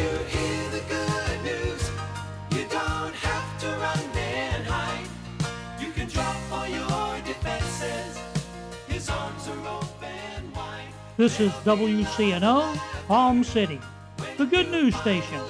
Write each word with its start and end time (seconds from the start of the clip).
to 0.00 0.18
hear 0.34 0.70
the 0.70 0.82
good 0.88 1.38
news. 1.44 1.90
You 2.52 2.64
don't 2.70 3.14
have 3.14 3.60
to 3.60 3.66
run 3.84 4.16
and 4.16 4.64
hide. 4.66 5.06
You 5.78 5.90
can 5.92 6.08
drop 6.08 6.36
all 6.50 6.66
your 6.66 7.20
defenses. 7.26 8.18
His 8.88 9.10
arms 9.10 9.46
are 9.48 9.68
open 9.68 10.52
wide. 10.54 10.88
This 11.18 11.38
is 11.38 11.52
WCNO, 11.64 12.78
Palm 13.08 13.44
City, 13.44 13.78
the 14.38 14.46
good 14.46 14.70
news 14.70 14.96
station. 14.96 15.40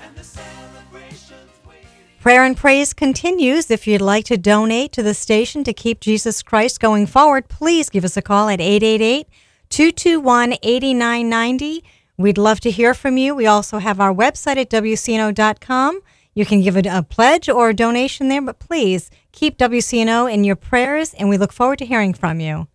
And 0.00 0.16
the 0.16 0.22
celebrations 0.22 1.50
waiting. 1.66 1.88
Prayer 2.20 2.44
and 2.44 2.56
praise 2.56 2.92
continues. 2.94 3.68
If 3.68 3.88
you'd 3.88 4.00
like 4.00 4.26
to 4.26 4.36
donate 4.36 4.92
to 4.92 5.02
the 5.02 5.14
station 5.14 5.64
to 5.64 5.72
keep 5.72 5.98
Jesus 5.98 6.40
Christ 6.44 6.78
going 6.78 7.06
forward, 7.06 7.48
please 7.48 7.90
give 7.90 8.04
us 8.04 8.16
a 8.16 8.22
call 8.22 8.48
at 8.48 8.60
888 8.60 9.26
221 9.70 10.52
8990. 10.62 11.82
We'd 12.16 12.38
love 12.38 12.60
to 12.60 12.70
hear 12.70 12.94
from 12.94 13.16
you. 13.16 13.34
We 13.34 13.46
also 13.46 13.78
have 13.78 13.98
our 14.00 14.14
website 14.14 14.56
at 14.56 14.70
WCNO.com. 14.70 16.00
You 16.32 16.46
can 16.46 16.60
give 16.60 16.76
it 16.76 16.86
a 16.86 17.02
pledge 17.02 17.48
or 17.48 17.70
a 17.70 17.74
donation 17.74 18.28
there, 18.28 18.42
but 18.42 18.60
please 18.60 19.10
keep 19.32 19.58
WCNO 19.58 20.32
in 20.32 20.44
your 20.44 20.56
prayers, 20.56 21.12
and 21.14 21.28
we 21.28 21.36
look 21.36 21.52
forward 21.52 21.78
to 21.80 21.86
hearing 21.86 22.14
from 22.14 22.38
you. 22.40 22.68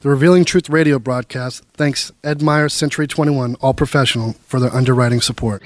The 0.00 0.08
Revealing 0.08 0.44
Truth 0.44 0.68
radio 0.68 0.98
broadcast 0.98 1.64
thanks 1.74 2.10
Ed 2.24 2.42
Meyer, 2.42 2.68
Century 2.68 3.06
21, 3.06 3.56
All 3.56 3.74
Professional, 3.74 4.32
for 4.46 4.58
their 4.58 4.74
underwriting 4.74 5.20
support. 5.20 5.62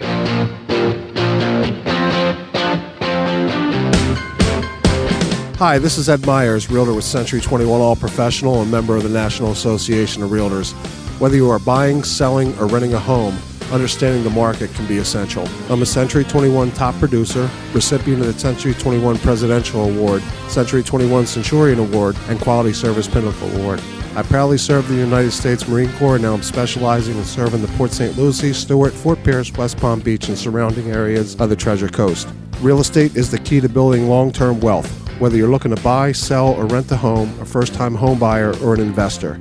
Hi, 5.59 5.79
this 5.79 5.97
is 5.97 6.09
Ed 6.11 6.27
Myers, 6.27 6.71
Realtor 6.71 6.93
with 6.93 7.05
Century 7.05 7.41
21 7.41 7.81
All 7.81 7.97
Professional 7.97 8.61
and 8.61 8.71
member 8.71 8.95
of 8.97 9.05
the 9.05 9.09
National 9.09 9.53
Association 9.53 10.23
of 10.23 10.31
Realtors. 10.31 10.75
Whether 11.19 11.37
you 11.37 11.49
are 11.49 11.59
buying, 11.59 12.05
selling, 12.05 12.57
or 12.59 12.67
renting 12.67 12.93
a 12.93 12.99
home, 12.99 13.39
understanding 13.73 14.23
the 14.23 14.29
market 14.29 14.73
can 14.75 14.87
be 14.87 14.99
essential. 14.99 15.49
I'm 15.71 15.81
a 15.81 15.87
Century 15.87 16.25
21 16.25 16.73
top 16.73 16.95
producer, 16.97 17.49
recipient 17.73 18.21
of 18.21 18.27
the 18.27 18.39
Century 18.39 18.75
21 18.75 19.17
Presidential 19.19 19.85
Award, 19.89 20.23
Century 20.49 20.83
21 20.83 21.27
Centurion 21.27 21.79
Award, 21.79 22.17
and 22.29 22.39
Quality 22.39 22.75
Service 22.75 23.09
Pinnacle 23.09 23.51
Award. 23.57 23.81
I 24.15 24.25
proudly 24.25 24.59
served 24.59 24.89
the 24.89 24.95
United 24.95 25.31
States 25.31 25.67
Marine 25.67 25.91
Corps 25.95 26.17
and 26.17 26.25
now 26.25 26.35
I'm 26.35 26.43
specializing 26.43 27.17
in 27.17 27.25
serving 27.25 27.63
the 27.63 27.69
Port 27.79 27.93
St. 27.93 28.17
Lucie, 28.19 28.53
Stuart, 28.53 28.93
Fort 28.93 29.23
Pierce, 29.25 29.51
West 29.55 29.79
Palm 29.79 30.01
Beach, 30.01 30.29
and 30.29 30.37
surrounding 30.37 30.91
areas 30.91 31.35
of 31.37 31.49
the 31.49 31.57
Treasure 31.57 31.89
Coast. 31.89 32.29
Real 32.61 32.81
estate 32.81 33.17
is 33.17 33.31
the 33.31 33.39
key 33.39 33.61
to 33.61 33.71
building 33.71 34.07
long 34.07 34.33
term 34.33 34.61
wealth, 34.61 34.91
whether 35.19 35.37
you're 35.39 35.49
looking 35.49 35.75
to 35.75 35.83
buy, 35.83 36.13
sell, 36.13 36.49
or 36.49 36.67
rent 36.67 36.93
a 36.93 36.97
home, 36.97 37.29
a 37.41 37.45
first 37.47 37.73
time 37.73 37.95
home 37.95 38.19
buyer, 38.19 38.55
or 38.63 38.75
an 38.75 38.81
investor. 38.81 39.41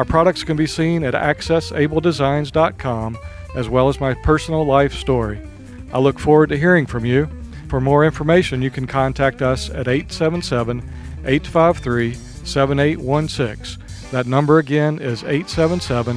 Our 0.00 0.06
products 0.06 0.44
can 0.44 0.56
be 0.56 0.66
seen 0.66 1.04
at 1.04 1.12
accessabledesigns.com 1.12 3.18
as 3.54 3.68
well 3.68 3.90
as 3.90 4.00
my 4.00 4.14
personal 4.14 4.64
life 4.64 4.94
story. 4.94 5.38
I 5.92 5.98
look 5.98 6.18
forward 6.18 6.48
to 6.48 6.56
hearing 6.56 6.86
from 6.86 7.04
you. 7.04 7.28
For 7.68 7.82
more 7.82 8.06
information, 8.06 8.62
you 8.62 8.70
can 8.70 8.86
contact 8.86 9.42
us 9.42 9.68
at 9.68 9.88
877 9.88 10.78
853 11.26 12.14
7816. 12.14 13.84
That 14.10 14.26
number 14.26 14.58
again 14.58 15.00
is 15.00 15.22
877 15.22 16.16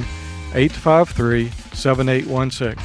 853 0.54 1.50
7816. 1.74 2.82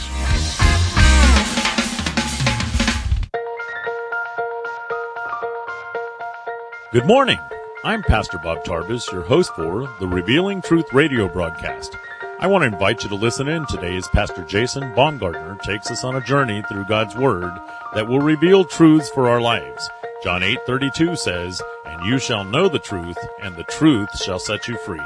Good 6.92 7.06
morning. 7.06 7.40
I'm 7.82 8.04
Pastor 8.04 8.38
Bob 8.38 8.66
Tarbus, 8.66 9.10
your 9.10 9.22
host 9.22 9.56
for 9.56 9.90
the 10.02 10.08
Revealing 10.08 10.62
Truth 10.62 10.92
radio 10.92 11.30
broadcast. 11.30 11.96
I 12.42 12.46
want 12.46 12.64
to 12.64 12.68
invite 12.68 13.04
you 13.04 13.10
to 13.10 13.16
listen 13.16 13.48
in 13.48 13.66
today 13.68 13.96
as 13.96 14.06
Pastor 14.10 14.44
Jason 14.44 14.94
Baumgartner 14.96 15.58
takes 15.64 15.90
us 15.90 16.04
on 16.04 16.18
a 16.18 16.22
journey 16.22 16.62
through 16.68 16.84
God's 16.90 17.16
Word 17.16 17.54
that 17.94 18.06
will 18.06 18.20
reveal 18.20 18.66
truths 18.66 19.10
for 19.10 19.30
our 19.30 19.40
lives. 19.40 19.90
John 20.26 20.44
8:32 20.44 21.16
says, 21.16 21.62
"And 21.86 22.06
you 22.06 22.20
shall 22.20 22.44
know 22.44 22.68
the 22.68 22.80
truth, 22.80 23.18
and 23.42 23.56
the 23.56 23.64
truth 23.64 24.10
shall 24.22 24.40
set 24.40 24.68
you 24.68 24.78
free." 24.80 25.00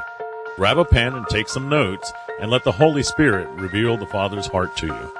Grab 0.56 0.76
a 0.76 0.84
pen 0.84 1.14
and 1.14 1.28
take 1.28 1.48
some 1.48 1.68
notes, 1.68 2.12
and 2.40 2.50
let 2.50 2.64
the 2.64 2.72
Holy 2.72 3.04
Spirit 3.04 3.48
reveal 3.50 3.96
the 3.96 4.06
Father's 4.06 4.48
heart 4.48 4.76
to 4.78 4.86
you. 4.86 5.14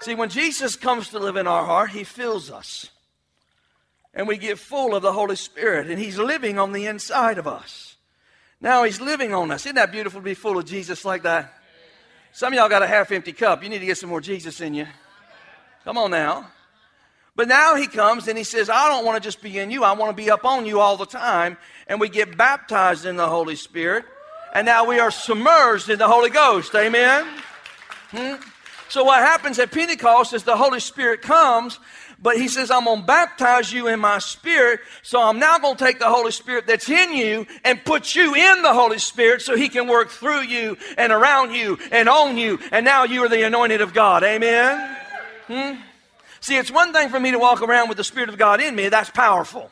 See, 0.00 0.14
when 0.14 0.28
Jesus 0.28 0.76
comes 0.76 1.08
to 1.08 1.18
live 1.18 1.36
in 1.36 1.46
our 1.46 1.64
heart, 1.64 1.92
He 1.92 2.04
fills 2.04 2.50
us. 2.50 2.90
And 4.18 4.26
we 4.26 4.36
get 4.36 4.58
full 4.58 4.96
of 4.96 5.02
the 5.02 5.12
Holy 5.12 5.36
Spirit, 5.36 5.88
and 5.88 5.98
He's 5.98 6.18
living 6.18 6.58
on 6.58 6.72
the 6.72 6.86
inside 6.86 7.38
of 7.38 7.46
us. 7.46 7.96
Now 8.60 8.82
He's 8.82 9.00
living 9.00 9.32
on 9.32 9.52
us. 9.52 9.64
Isn't 9.64 9.76
that 9.76 9.92
beautiful 9.92 10.20
to 10.20 10.24
be 10.24 10.34
full 10.34 10.58
of 10.58 10.66
Jesus 10.66 11.04
like 11.04 11.22
that? 11.22 11.54
Some 12.32 12.52
of 12.52 12.56
y'all 12.56 12.68
got 12.68 12.82
a 12.82 12.86
half 12.88 13.12
empty 13.12 13.32
cup. 13.32 13.62
You 13.62 13.68
need 13.68 13.78
to 13.78 13.86
get 13.86 13.96
some 13.96 14.10
more 14.10 14.20
Jesus 14.20 14.60
in 14.60 14.74
you. 14.74 14.88
Come 15.84 15.96
on 15.96 16.10
now. 16.10 16.48
But 17.36 17.46
now 17.46 17.76
he 17.76 17.86
comes 17.86 18.26
and 18.26 18.36
he 18.36 18.42
says, 18.42 18.68
I 18.68 18.88
don't 18.88 19.04
want 19.04 19.22
to 19.22 19.24
just 19.24 19.40
be 19.40 19.56
in 19.60 19.70
you, 19.70 19.84
I 19.84 19.92
want 19.92 20.10
to 20.10 20.20
be 20.20 20.32
up 20.32 20.44
on 20.44 20.66
you 20.66 20.80
all 20.80 20.96
the 20.96 21.06
time. 21.06 21.56
And 21.86 22.00
we 22.00 22.08
get 22.08 22.36
baptized 22.36 23.06
in 23.06 23.14
the 23.14 23.28
Holy 23.28 23.54
Spirit. 23.54 24.04
And 24.52 24.66
now 24.66 24.84
we 24.84 24.98
are 24.98 25.12
submerged 25.12 25.88
in 25.90 26.00
the 26.00 26.08
Holy 26.08 26.30
Ghost. 26.30 26.74
Amen? 26.74 27.24
Hmm? 28.10 28.34
So 28.88 29.04
what 29.04 29.20
happens 29.20 29.60
at 29.60 29.70
Pentecost 29.70 30.32
is 30.32 30.42
the 30.42 30.56
Holy 30.56 30.80
Spirit 30.80 31.22
comes, 31.22 31.78
but 32.20 32.36
he 32.36 32.48
says, 32.48 32.70
I'm 32.70 32.84
going 32.84 33.00
to 33.00 33.06
baptize 33.06 33.72
you 33.72 33.86
in 33.86 34.00
my 34.00 34.18
spirit. 34.18 34.80
So 35.02 35.22
I'm 35.22 35.38
now 35.38 35.58
going 35.58 35.76
to 35.76 35.84
take 35.84 36.00
the 36.00 36.08
Holy 36.08 36.32
Spirit 36.32 36.66
that's 36.66 36.88
in 36.88 37.12
you 37.12 37.46
and 37.64 37.84
put 37.84 38.16
you 38.16 38.34
in 38.34 38.62
the 38.62 38.74
Holy 38.74 38.98
Spirit 38.98 39.42
so 39.42 39.56
he 39.56 39.68
can 39.68 39.86
work 39.86 40.10
through 40.10 40.42
you 40.42 40.76
and 40.96 41.12
around 41.12 41.54
you 41.54 41.78
and 41.92 42.08
on 42.08 42.36
you. 42.36 42.58
And 42.72 42.84
now 42.84 43.04
you 43.04 43.22
are 43.24 43.28
the 43.28 43.46
anointed 43.46 43.80
of 43.80 43.94
God. 43.94 44.24
Amen? 44.24 44.96
Hmm? 45.46 45.74
See, 46.40 46.56
it's 46.56 46.70
one 46.70 46.92
thing 46.92 47.08
for 47.08 47.20
me 47.20 47.30
to 47.30 47.38
walk 47.38 47.62
around 47.62 47.88
with 47.88 47.98
the 47.98 48.04
Spirit 48.04 48.28
of 48.28 48.36
God 48.36 48.60
in 48.60 48.74
me. 48.74 48.88
That's 48.88 49.10
powerful. 49.10 49.70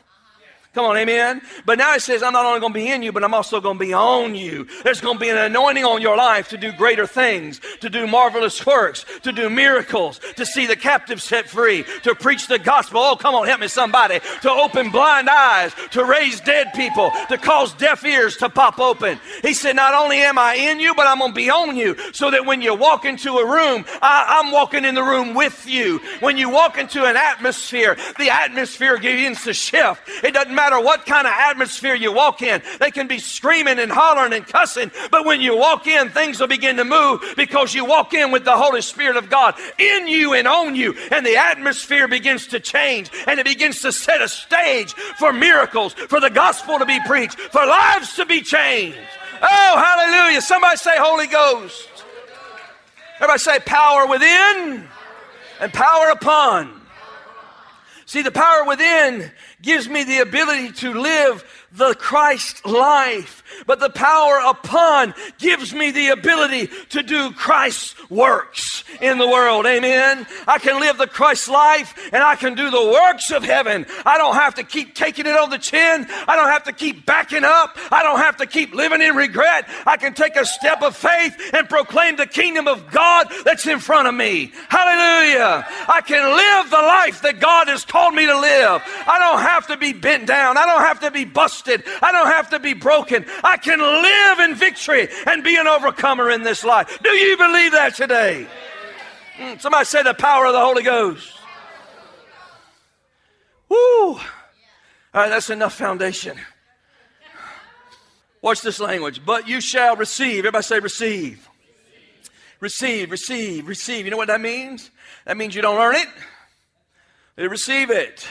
Come 0.73 0.85
on, 0.85 0.97
amen. 0.97 1.41
But 1.65 1.79
now 1.79 1.95
it 1.95 2.01
says, 2.01 2.21
I'm 2.21 2.33
not 2.33 2.45
only 2.45 2.59
going 2.59 2.73
to 2.73 2.79
be 2.79 2.87
in 2.87 3.01
you, 3.01 3.11
but 3.11 3.23
I'm 3.23 3.33
also 3.33 3.59
going 3.59 3.79
to 3.79 3.83
be 3.83 3.93
on 3.93 4.35
you. 4.35 4.67
There's 4.83 5.01
going 5.01 5.15
to 5.17 5.19
be 5.19 5.29
an 5.29 5.37
anointing 5.37 5.83
on 5.83 6.01
your 6.01 6.15
life 6.15 6.49
to 6.49 6.57
do 6.57 6.71
greater 6.71 7.07
things, 7.07 7.59
to 7.79 7.89
do 7.89 8.05
marvelous 8.05 8.63
works, 8.63 9.03
to 9.23 9.31
do 9.31 9.49
miracles, 9.49 10.19
to 10.35 10.45
see 10.45 10.67
the 10.67 10.75
captives 10.75 11.23
set 11.23 11.49
free, 11.49 11.83
to 12.03 12.13
preach 12.13 12.47
the 12.47 12.59
gospel. 12.59 12.99
Oh, 12.99 13.15
come 13.15 13.33
on, 13.33 13.47
help 13.47 13.61
me, 13.61 13.67
somebody. 13.67 14.19
To 14.41 14.51
open 14.51 14.91
blind 14.91 15.29
eyes, 15.29 15.73
to 15.91 16.05
raise 16.05 16.41
dead 16.41 16.71
people, 16.75 17.11
to 17.29 17.37
cause 17.37 17.73
deaf 17.73 18.05
ears 18.05 18.37
to 18.37 18.49
pop 18.49 18.79
open. 18.79 19.19
He 19.41 19.53
said, 19.53 19.75
Not 19.75 19.95
only 19.95 20.17
am 20.17 20.37
I 20.37 20.55
in 20.55 20.79
you, 20.79 20.93
but 20.93 21.07
I'm 21.07 21.19
going 21.19 21.31
to 21.31 21.35
be 21.35 21.49
on 21.49 21.75
you 21.75 21.95
so 22.13 22.29
that 22.29 22.45
when 22.45 22.61
you 22.61 22.75
walk 22.75 23.05
into 23.05 23.37
a 23.37 23.45
room, 23.45 23.85
I, 24.01 24.41
I'm 24.43 24.51
walking 24.51 24.85
in 24.85 24.93
the 24.93 25.03
room 25.03 25.33
with 25.33 25.65
you. 25.67 25.99
When 26.19 26.37
you 26.37 26.49
walk 26.49 26.77
into 26.77 27.05
an 27.05 27.15
atmosphere, 27.15 27.97
the 28.19 28.29
atmosphere 28.29 28.97
begins 28.97 29.43
to 29.45 29.53
shift. 29.53 30.01
It 30.23 30.33
doesn't 30.33 30.53
matter 30.57 30.79
what 30.81 31.05
kind 31.05 31.25
of 31.25 31.31
atmosphere 31.33 31.95
you 31.95 32.11
walk 32.11 32.41
in. 32.41 32.61
They 32.79 32.91
can 32.91 33.07
be 33.07 33.19
screaming 33.19 33.79
and 33.79 33.89
hollering 33.89 34.33
and 34.33 34.45
cussing, 34.45 34.91
but 35.09 35.25
when 35.25 35.39
you 35.39 35.55
walk 35.55 35.87
in, 35.87 36.09
things 36.09 36.41
will 36.41 36.47
begin 36.47 36.75
to 36.75 36.83
move 36.83 37.21
because 37.37 37.73
you 37.73 37.85
walk 37.85 38.13
in 38.13 38.31
with 38.31 38.43
the 38.43 38.57
Holy 38.57 38.81
Spirit 38.81 39.15
of 39.15 39.29
God 39.29 39.55
in 39.77 40.07
you 40.07 40.33
and 40.33 40.47
on 40.47 40.75
you, 40.75 40.93
and 41.11 41.25
the 41.25 41.37
atmosphere 41.37 42.09
begins 42.09 42.47
to 42.47 42.59
change 42.59 43.09
and 43.25 43.39
it 43.39 43.45
begins 43.45 43.81
to 43.81 43.91
set 43.91 44.21
a 44.21 44.27
stage 44.27 44.93
for 44.93 45.31
miracles, 45.31 45.93
for 45.93 46.19
the 46.19 46.29
gospel 46.29 46.79
to 46.79 46.85
be 46.85 46.99
preached, 47.05 47.39
for 47.39 47.65
lives 47.65 48.15
to 48.15 48.25
be 48.25 48.41
changed. 48.41 48.97
Oh, 49.41 49.73
hallelujah. 49.77 50.41
Somebody 50.41 50.77
say, 50.77 50.97
Holy 50.97 51.27
Ghost. 51.27 51.89
Everybody 53.17 53.39
say, 53.39 53.59
power 53.59 54.07
within 54.07 54.87
and 55.59 55.73
power 55.73 56.09
upon. 56.09 56.81
See, 58.05 58.21
the 58.21 58.31
power 58.31 58.63
within 58.65 59.31
gives 59.61 59.89
me 59.89 60.03
the 60.03 60.19
ability 60.19 60.71
to 60.71 60.93
live 60.93 61.56
the 61.71 61.93
Christ 61.95 62.65
life, 62.65 63.43
but 63.65 63.79
the 63.79 63.89
power 63.89 64.41
upon 64.45 65.13
gives 65.37 65.73
me 65.73 65.91
the 65.91 66.09
ability 66.09 66.69
to 66.89 67.03
do 67.03 67.31
Christ's 67.31 67.95
works 68.09 68.83
in 69.01 69.17
the 69.17 69.27
world. 69.27 69.65
Amen. 69.65 70.25
I 70.47 70.59
can 70.59 70.79
live 70.79 70.97
the 70.97 71.07
Christ 71.07 71.49
life 71.49 72.09
and 72.13 72.23
I 72.23 72.35
can 72.35 72.55
do 72.55 72.69
the 72.69 72.91
works 72.91 73.31
of 73.31 73.43
heaven. 73.43 73.85
I 74.05 74.17
don't 74.17 74.35
have 74.35 74.55
to 74.55 74.63
keep 74.63 74.95
taking 74.95 75.25
it 75.25 75.35
on 75.37 75.49
the 75.49 75.57
chin. 75.57 76.05
I 76.27 76.35
don't 76.35 76.47
have 76.47 76.63
to 76.65 76.73
keep 76.73 77.05
backing 77.05 77.43
up. 77.43 77.77
I 77.91 78.01
don't 78.01 78.19
have 78.19 78.37
to 78.37 78.45
keep 78.45 78.73
living 78.73 79.01
in 79.01 79.15
regret. 79.15 79.67
I 79.85 79.97
can 79.97 80.13
take 80.13 80.37
a 80.37 80.45
step 80.45 80.81
of 80.81 80.95
faith 80.95 81.35
and 81.53 81.67
proclaim 81.67 82.15
the 82.15 82.27
kingdom 82.27 82.67
of 82.67 82.91
God 82.91 83.27
that's 83.43 83.67
in 83.67 83.79
front 83.79 84.07
of 84.07 84.15
me. 84.15 84.53
Hallelujah. 84.69 85.65
I 85.87 86.01
can 86.01 86.23
live 86.23 86.71
the 86.71 86.77
life 86.77 87.21
that 87.23 87.41
God 87.41 87.67
has 87.67 87.83
called 87.83 88.13
me 88.13 88.25
to 88.25 88.39
live. 88.39 88.81
I 89.05 89.19
don't 89.19 89.41
have 89.41 89.67
to 89.67 89.77
be 89.77 89.91
bent 89.91 90.27
down. 90.27 90.57
I 90.57 90.65
don't 90.65 90.81
have 90.81 91.01
to 91.01 91.11
be 91.11 91.25
busted. 91.25 91.56
I 91.67 92.11
don't 92.11 92.27
have 92.27 92.49
to 92.51 92.59
be 92.59 92.73
broken. 92.73 93.25
I 93.43 93.57
can 93.57 93.79
live 93.79 94.39
in 94.49 94.55
victory 94.55 95.07
and 95.25 95.43
be 95.43 95.55
an 95.57 95.67
overcomer 95.67 96.29
in 96.29 96.43
this 96.43 96.63
life. 96.63 96.99
Do 97.01 97.09
you 97.09 97.37
believe 97.37 97.71
that 97.71 97.95
today? 97.95 98.47
Mm, 99.37 99.61
somebody 99.61 99.85
say 99.85 100.03
the 100.03 100.13
power 100.13 100.45
of 100.45 100.53
the 100.53 100.59
Holy 100.59 100.83
Ghost. 100.83 101.33
Woo! 103.69 103.77
All 103.77 104.21
right, 105.13 105.29
that's 105.29 105.49
enough 105.49 105.73
foundation. 105.73 106.37
Watch 108.41 108.61
this 108.61 108.79
language. 108.79 109.25
But 109.25 109.47
you 109.47 109.61
shall 109.61 109.95
receive. 109.95 110.39
Everybody 110.39 110.63
say 110.63 110.79
receive. 110.79 111.49
Receive, 112.59 113.11
receive, 113.11 113.67
receive. 113.67 114.05
You 114.05 114.11
know 114.11 114.17
what 114.17 114.27
that 114.27 114.41
means? 114.41 114.89
That 115.25 115.37
means 115.37 115.55
you 115.55 115.61
don't 115.61 115.79
earn 115.79 115.95
it. 115.95 116.07
You 117.37 117.49
receive 117.49 117.91
it. 117.91 118.27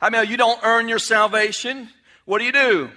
I 0.00 0.10
mean, 0.10 0.28
you 0.28 0.36
don't 0.36 0.60
earn 0.64 0.88
your 0.88 0.98
salvation. 0.98 1.88
What 2.26 2.38
do 2.38 2.44
you 2.44 2.52
do? 2.52 2.90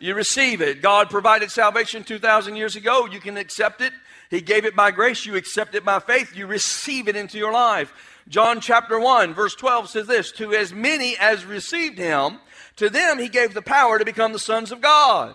You 0.00 0.14
receive 0.14 0.60
it. 0.60 0.82
God 0.82 1.08
provided 1.08 1.50
salvation 1.50 2.02
2,000 2.02 2.56
years 2.56 2.76
ago. 2.76 3.06
You 3.06 3.20
can 3.20 3.36
accept 3.36 3.80
it. 3.80 3.92
He 4.30 4.40
gave 4.40 4.64
it 4.64 4.74
by 4.74 4.90
grace. 4.90 5.24
You 5.24 5.36
accept 5.36 5.74
it 5.74 5.84
by 5.84 6.00
faith. 6.00 6.36
You 6.36 6.46
receive 6.46 7.06
it 7.06 7.14
into 7.14 7.38
your 7.38 7.52
life. 7.52 7.92
John 8.28 8.60
chapter 8.60 8.98
1, 8.98 9.34
verse 9.34 9.54
12 9.54 9.90
says 9.90 10.06
this 10.06 10.32
To 10.32 10.52
as 10.52 10.72
many 10.72 11.16
as 11.18 11.44
received 11.44 11.98
him, 11.98 12.40
to 12.76 12.90
them 12.90 13.18
he 13.18 13.28
gave 13.28 13.54
the 13.54 13.62
power 13.62 13.98
to 13.98 14.04
become 14.04 14.32
the 14.32 14.38
sons 14.38 14.72
of 14.72 14.80
God. 14.80 15.34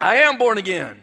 I 0.00 0.16
am 0.16 0.38
born 0.38 0.58
again. 0.58 1.02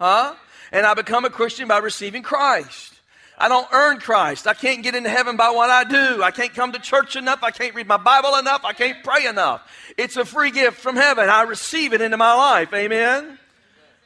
Huh? 0.00 0.34
And 0.72 0.86
I 0.86 0.94
become 0.94 1.24
a 1.24 1.30
Christian 1.30 1.68
by 1.68 1.78
receiving 1.78 2.22
Christ. 2.22 2.99
I 3.40 3.48
don't 3.48 3.66
earn 3.72 3.98
Christ. 3.98 4.46
I 4.46 4.52
can't 4.52 4.82
get 4.82 4.94
into 4.94 5.08
heaven 5.08 5.36
by 5.36 5.48
what 5.48 5.70
I 5.70 5.84
do. 5.84 6.22
I 6.22 6.30
can't 6.30 6.52
come 6.52 6.72
to 6.72 6.78
church 6.78 7.16
enough. 7.16 7.42
I 7.42 7.50
can't 7.50 7.74
read 7.74 7.86
my 7.86 7.96
Bible 7.96 8.36
enough. 8.36 8.66
I 8.66 8.74
can't 8.74 9.02
pray 9.02 9.24
enough. 9.26 9.66
It's 9.96 10.16
a 10.16 10.26
free 10.26 10.50
gift 10.50 10.78
from 10.78 10.94
heaven. 10.94 11.30
I 11.30 11.42
receive 11.42 11.94
it 11.94 12.02
into 12.02 12.18
my 12.18 12.34
life. 12.34 12.72
Amen. 12.74 13.38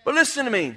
But 0.05 0.15
listen 0.15 0.45
to 0.45 0.53
me. 0.53 0.77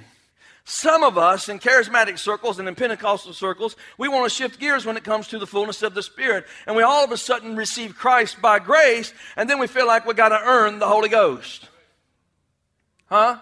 Some 0.64 1.04
of 1.04 1.16
us 1.16 1.48
in 1.48 1.60
charismatic 1.60 2.18
circles 2.18 2.58
and 2.58 2.66
in 2.66 2.74
Pentecostal 2.74 3.32
circles, 3.32 3.76
we 3.96 4.08
want 4.08 4.28
to 4.28 4.34
shift 4.34 4.58
gears 4.58 4.84
when 4.84 4.96
it 4.96 5.04
comes 5.04 5.28
to 5.28 5.38
the 5.38 5.46
fullness 5.46 5.82
of 5.82 5.94
the 5.94 6.02
Spirit. 6.02 6.44
And 6.66 6.74
we 6.76 6.82
all 6.82 7.04
of 7.04 7.12
a 7.12 7.16
sudden 7.16 7.56
receive 7.56 7.94
Christ 7.94 8.42
by 8.42 8.58
grace, 8.58 9.14
and 9.36 9.48
then 9.48 9.60
we 9.60 9.68
feel 9.68 9.86
like 9.86 10.04
we 10.04 10.14
got 10.14 10.28
to 10.28 10.40
earn 10.42 10.78
the 10.80 10.86
Holy 10.88 11.08
Ghost. 11.08 11.68
Huh? 13.06 13.38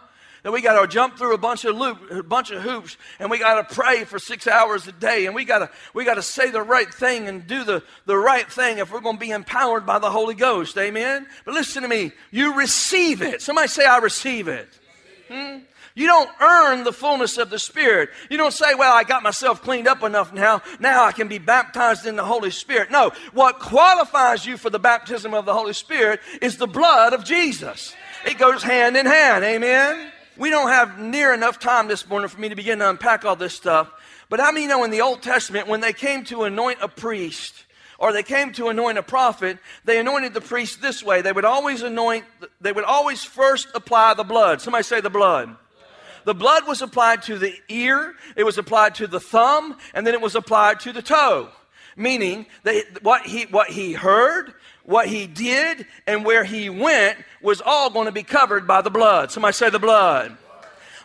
That 0.46 0.52
we 0.52 0.62
got 0.62 0.80
to 0.80 0.86
jump 0.86 1.18
through 1.18 1.34
a 1.34 1.38
bunch 1.38 1.64
of 1.64 1.74
loop, 1.74 2.08
a 2.08 2.22
bunch 2.22 2.52
of 2.52 2.62
hoops, 2.62 2.96
and 3.18 3.32
we 3.32 3.40
got 3.40 3.68
to 3.68 3.74
pray 3.74 4.04
for 4.04 4.20
six 4.20 4.46
hours 4.46 4.86
a 4.86 4.92
day, 4.92 5.26
and 5.26 5.34
we 5.34 5.44
got 5.44 5.58
to 5.58 5.70
we 5.92 6.04
got 6.04 6.14
to 6.14 6.22
say 6.22 6.52
the 6.52 6.62
right 6.62 6.94
thing 6.94 7.26
and 7.26 7.48
do 7.48 7.64
the, 7.64 7.82
the 8.04 8.16
right 8.16 8.48
thing 8.48 8.78
if 8.78 8.92
we're 8.92 9.00
going 9.00 9.16
to 9.16 9.20
be 9.20 9.32
empowered 9.32 9.84
by 9.84 9.98
the 9.98 10.08
Holy 10.08 10.36
Ghost. 10.36 10.78
Amen. 10.78 11.26
But 11.44 11.54
listen 11.54 11.82
to 11.82 11.88
me. 11.88 12.12
You 12.30 12.54
receive 12.54 13.22
it. 13.22 13.42
Somebody 13.42 13.66
say, 13.66 13.86
"I 13.86 13.98
receive 13.98 14.46
it." 14.46 14.68
Hmm? 15.28 15.64
You 15.96 16.06
don't 16.06 16.30
earn 16.40 16.84
the 16.84 16.92
fullness 16.92 17.38
of 17.38 17.50
the 17.50 17.58
Spirit. 17.58 18.10
You 18.30 18.36
don't 18.36 18.52
say, 18.52 18.76
well, 18.76 18.92
I 18.92 19.02
got 19.02 19.24
myself 19.24 19.62
cleaned 19.62 19.88
up 19.88 20.04
enough 20.04 20.32
now. 20.32 20.62
Now 20.78 21.06
I 21.06 21.10
can 21.10 21.26
be 21.26 21.38
baptized 21.38 22.06
in 22.06 22.14
the 22.14 22.24
Holy 22.24 22.52
Spirit. 22.52 22.92
No, 22.92 23.10
what 23.32 23.58
qualifies 23.58 24.46
you 24.46 24.58
for 24.58 24.70
the 24.70 24.78
baptism 24.78 25.34
of 25.34 25.44
the 25.44 25.54
Holy 25.54 25.72
Spirit 25.72 26.20
is 26.40 26.56
the 26.56 26.68
blood 26.68 27.14
of 27.14 27.24
Jesus. 27.24 27.96
It 28.24 28.38
goes 28.38 28.62
hand 28.62 28.96
in 28.96 29.06
hand. 29.06 29.42
Amen. 29.42 30.12
We 30.38 30.50
don't 30.50 30.68
have 30.68 30.98
near 30.98 31.32
enough 31.32 31.58
time 31.58 31.88
this 31.88 32.06
morning 32.06 32.28
for 32.28 32.38
me 32.38 32.50
to 32.50 32.54
begin 32.54 32.80
to 32.80 32.90
unpack 32.90 33.24
all 33.24 33.36
this 33.36 33.54
stuff. 33.54 33.90
But 34.28 34.38
how 34.38 34.52
many 34.52 34.66
know 34.66 34.84
in 34.84 34.90
the 34.90 35.00
Old 35.00 35.22
Testament, 35.22 35.66
when 35.66 35.80
they 35.80 35.94
came 35.94 36.24
to 36.24 36.44
anoint 36.44 36.78
a 36.82 36.88
priest, 36.88 37.64
or 37.98 38.12
they 38.12 38.22
came 38.22 38.52
to 38.52 38.68
anoint 38.68 38.98
a 38.98 39.02
prophet, 39.02 39.58
they 39.84 39.98
anointed 39.98 40.34
the 40.34 40.42
priest 40.42 40.82
this 40.82 41.02
way. 41.02 41.22
They 41.22 41.32
would 41.32 41.46
always 41.46 41.80
anoint, 41.80 42.24
they 42.60 42.72
would 42.72 42.84
always 42.84 43.24
first 43.24 43.68
apply 43.74 44.14
the 44.14 44.24
blood. 44.24 44.60
Somebody 44.60 44.84
say 44.84 45.00
the 45.00 45.08
blood. 45.08 45.56
The 46.24 46.34
blood 46.34 46.66
was 46.66 46.82
applied 46.82 47.22
to 47.24 47.38
the 47.38 47.54
ear, 47.68 48.14
it 48.34 48.42
was 48.42 48.58
applied 48.58 48.96
to 48.96 49.06
the 49.06 49.20
thumb, 49.20 49.78
and 49.94 50.06
then 50.06 50.12
it 50.12 50.20
was 50.20 50.34
applied 50.34 50.80
to 50.80 50.92
the 50.92 51.02
toe. 51.02 51.48
Meaning 51.96 52.46
that 52.64 53.02
what 53.02 53.24
he, 53.24 53.44
what 53.44 53.70
he 53.70 53.94
heard, 53.94 54.52
what 54.86 55.08
he 55.08 55.26
did, 55.26 55.86
and 56.06 56.24
where 56.24 56.44
he 56.44 56.70
went 56.70 57.18
was 57.42 57.60
all 57.60 57.90
going 57.90 58.06
to 58.06 58.12
be 58.12 58.22
covered 58.22 58.66
by 58.66 58.80
the 58.82 58.90
blood. 58.90 59.30
Somebody 59.30 59.52
say 59.52 59.68
the 59.68 59.78
blood. 59.78 60.36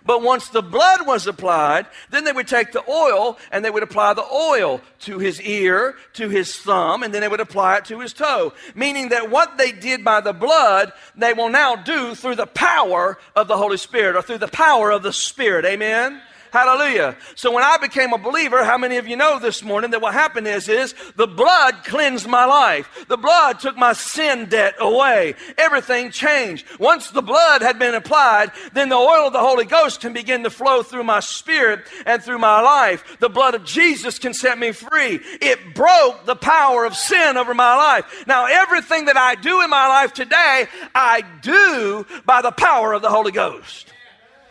But 0.03 0.23
once 0.23 0.49
the 0.49 0.63
blood 0.63 1.05
was 1.05 1.27
applied, 1.27 1.85
then 2.09 2.23
they 2.23 2.31
would 2.31 2.47
take 2.47 2.71
the 2.71 2.83
oil 2.89 3.37
and 3.51 3.63
they 3.63 3.69
would 3.69 3.83
apply 3.83 4.13
the 4.13 4.25
oil 4.25 4.81
to 5.01 5.19
his 5.19 5.39
ear, 5.41 5.95
to 6.13 6.27
his 6.27 6.57
thumb, 6.57 7.03
and 7.03 7.13
then 7.13 7.21
they 7.21 7.27
would 7.27 7.39
apply 7.39 7.77
it 7.77 7.85
to 7.85 7.99
his 7.99 8.13
toe. 8.13 8.53
Meaning 8.73 9.09
that 9.09 9.29
what 9.29 9.57
they 9.57 9.71
did 9.71 10.03
by 10.03 10.21
the 10.21 10.33
blood, 10.33 10.91
they 11.15 11.33
will 11.33 11.49
now 11.49 11.75
do 11.75 12.15
through 12.15 12.35
the 12.35 12.47
power 12.47 13.19
of 13.35 13.47
the 13.47 13.57
Holy 13.57 13.77
Spirit 13.77 14.15
or 14.15 14.23
through 14.23 14.39
the 14.39 14.47
power 14.47 14.89
of 14.89 15.03
the 15.03 15.13
Spirit. 15.13 15.65
Amen? 15.65 16.19
Hallelujah. 16.51 17.15
So 17.35 17.49
when 17.49 17.63
I 17.63 17.77
became 17.77 18.11
a 18.11 18.17
believer, 18.17 18.65
how 18.65 18.77
many 18.77 18.97
of 18.97 19.07
you 19.07 19.15
know 19.15 19.39
this 19.39 19.63
morning 19.63 19.91
that 19.91 20.01
what 20.01 20.13
happened 20.13 20.47
is, 20.47 20.67
is 20.67 20.93
the 21.15 21.25
blood 21.25 21.85
cleansed 21.85 22.27
my 22.27 22.43
life. 22.43 23.05
The 23.07 23.15
blood 23.15 23.61
took 23.61 23.77
my 23.77 23.93
sin 23.93 24.49
debt 24.49 24.75
away. 24.77 25.35
Everything 25.57 26.11
changed. 26.11 26.65
Once 26.77 27.09
the 27.09 27.21
blood 27.21 27.61
had 27.61 27.79
been 27.79 27.95
applied, 27.95 28.51
then 28.73 28.89
the 28.89 28.97
oil 28.97 29.27
of 29.27 29.33
the 29.33 29.39
Holy 29.39 29.63
Ghost 29.63 30.01
can 30.01 30.11
begin 30.11 30.43
to 30.43 30.49
flow 30.49 30.83
through 30.83 31.05
my 31.05 31.21
spirit 31.21 31.87
and 32.05 32.21
through 32.21 32.39
my 32.39 32.59
life. 32.59 33.17
The 33.21 33.29
blood 33.29 33.55
of 33.55 33.63
Jesus 33.63 34.19
can 34.19 34.33
set 34.33 34.59
me 34.59 34.73
free. 34.73 35.21
It 35.39 35.73
broke 35.73 36.25
the 36.25 36.35
power 36.35 36.83
of 36.83 36.97
sin 36.97 37.37
over 37.37 37.53
my 37.53 37.77
life. 37.77 38.25
Now, 38.27 38.47
everything 38.47 39.05
that 39.05 39.15
I 39.15 39.35
do 39.35 39.61
in 39.61 39.69
my 39.69 39.87
life 39.87 40.11
today, 40.11 40.67
I 40.93 41.23
do 41.41 42.05
by 42.25 42.41
the 42.41 42.51
power 42.51 42.91
of 42.91 43.01
the 43.01 43.09
Holy 43.09 43.31
Ghost. 43.31 43.87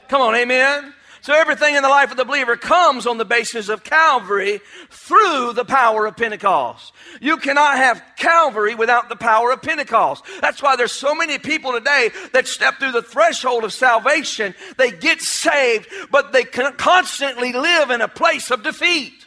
Come 0.09 0.23
on, 0.23 0.35
amen. 0.35 0.95
So 1.23 1.35
everything 1.35 1.75
in 1.75 1.83
the 1.83 1.89
life 1.89 2.11
of 2.11 2.17
the 2.17 2.25
believer 2.25 2.57
comes 2.57 3.07
on 3.07 3.19
the 3.19 3.25
basis 3.25 3.69
of 3.69 3.85
Calvary 3.85 4.61
through 4.91 5.53
the 5.53 5.67
power 5.67 6.07
of 6.07 6.17
Pentecost. 6.17 6.93
You 7.21 7.37
cannot 7.37 7.77
have 7.77 8.03
Calvary 8.17 8.75
without 8.75 9.09
the 9.09 9.17
power 9.17 9.53
of 9.53 9.61
Pentecost. 9.61 10.25
That's 10.41 10.63
why 10.63 10.77
there's 10.77 10.93
so 10.93 11.15
many 11.15 11.39
people 11.39 11.73
today 11.73 12.11
that 12.33 12.49
step 12.49 12.79
through 12.79 12.93
the 12.93 13.03
threshold 13.03 13.65
of 13.65 13.73
salvation. 13.73 14.55
They 14.79 14.93
get 14.93 15.21
saved, 15.21 15.89
but 16.11 16.33
they 16.33 16.45
constantly 16.45 17.53
live 17.53 17.91
in 17.91 18.01
a 18.01 18.09
place 18.09 18.51
of 18.51 18.63
defeat. 18.63 19.27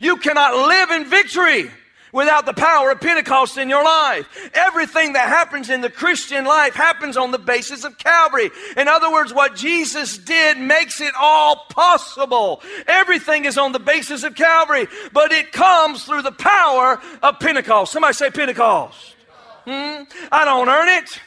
You 0.00 0.18
cannot 0.18 0.54
live 0.68 0.90
in 0.90 1.08
victory 1.08 1.70
without 2.14 2.46
the 2.46 2.54
power 2.54 2.92
of 2.92 3.00
Pentecost 3.00 3.58
in 3.58 3.68
your 3.68 3.84
life. 3.84 4.50
Everything 4.54 5.14
that 5.14 5.28
happens 5.28 5.68
in 5.68 5.80
the 5.80 5.90
Christian 5.90 6.44
life 6.44 6.72
happens 6.72 7.16
on 7.16 7.32
the 7.32 7.38
basis 7.38 7.84
of 7.84 7.98
Calvary. 7.98 8.50
In 8.76 8.86
other 8.86 9.10
words, 9.10 9.34
what 9.34 9.56
Jesus 9.56 10.16
did 10.16 10.56
makes 10.56 11.00
it 11.00 11.12
all 11.20 11.66
possible. 11.70 12.62
Everything 12.86 13.44
is 13.44 13.58
on 13.58 13.72
the 13.72 13.80
basis 13.80 14.22
of 14.22 14.36
Calvary, 14.36 14.86
but 15.12 15.32
it 15.32 15.50
comes 15.50 16.04
through 16.04 16.22
the 16.22 16.32
power 16.32 17.02
of 17.22 17.40
Pentecost. 17.40 17.92
Somebody 17.92 18.14
say 18.14 18.30
Pentecost. 18.30 19.16
Hmm? 19.64 20.04
I 20.30 20.44
don't 20.44 20.68
earn 20.68 20.88
it. 20.88 21.20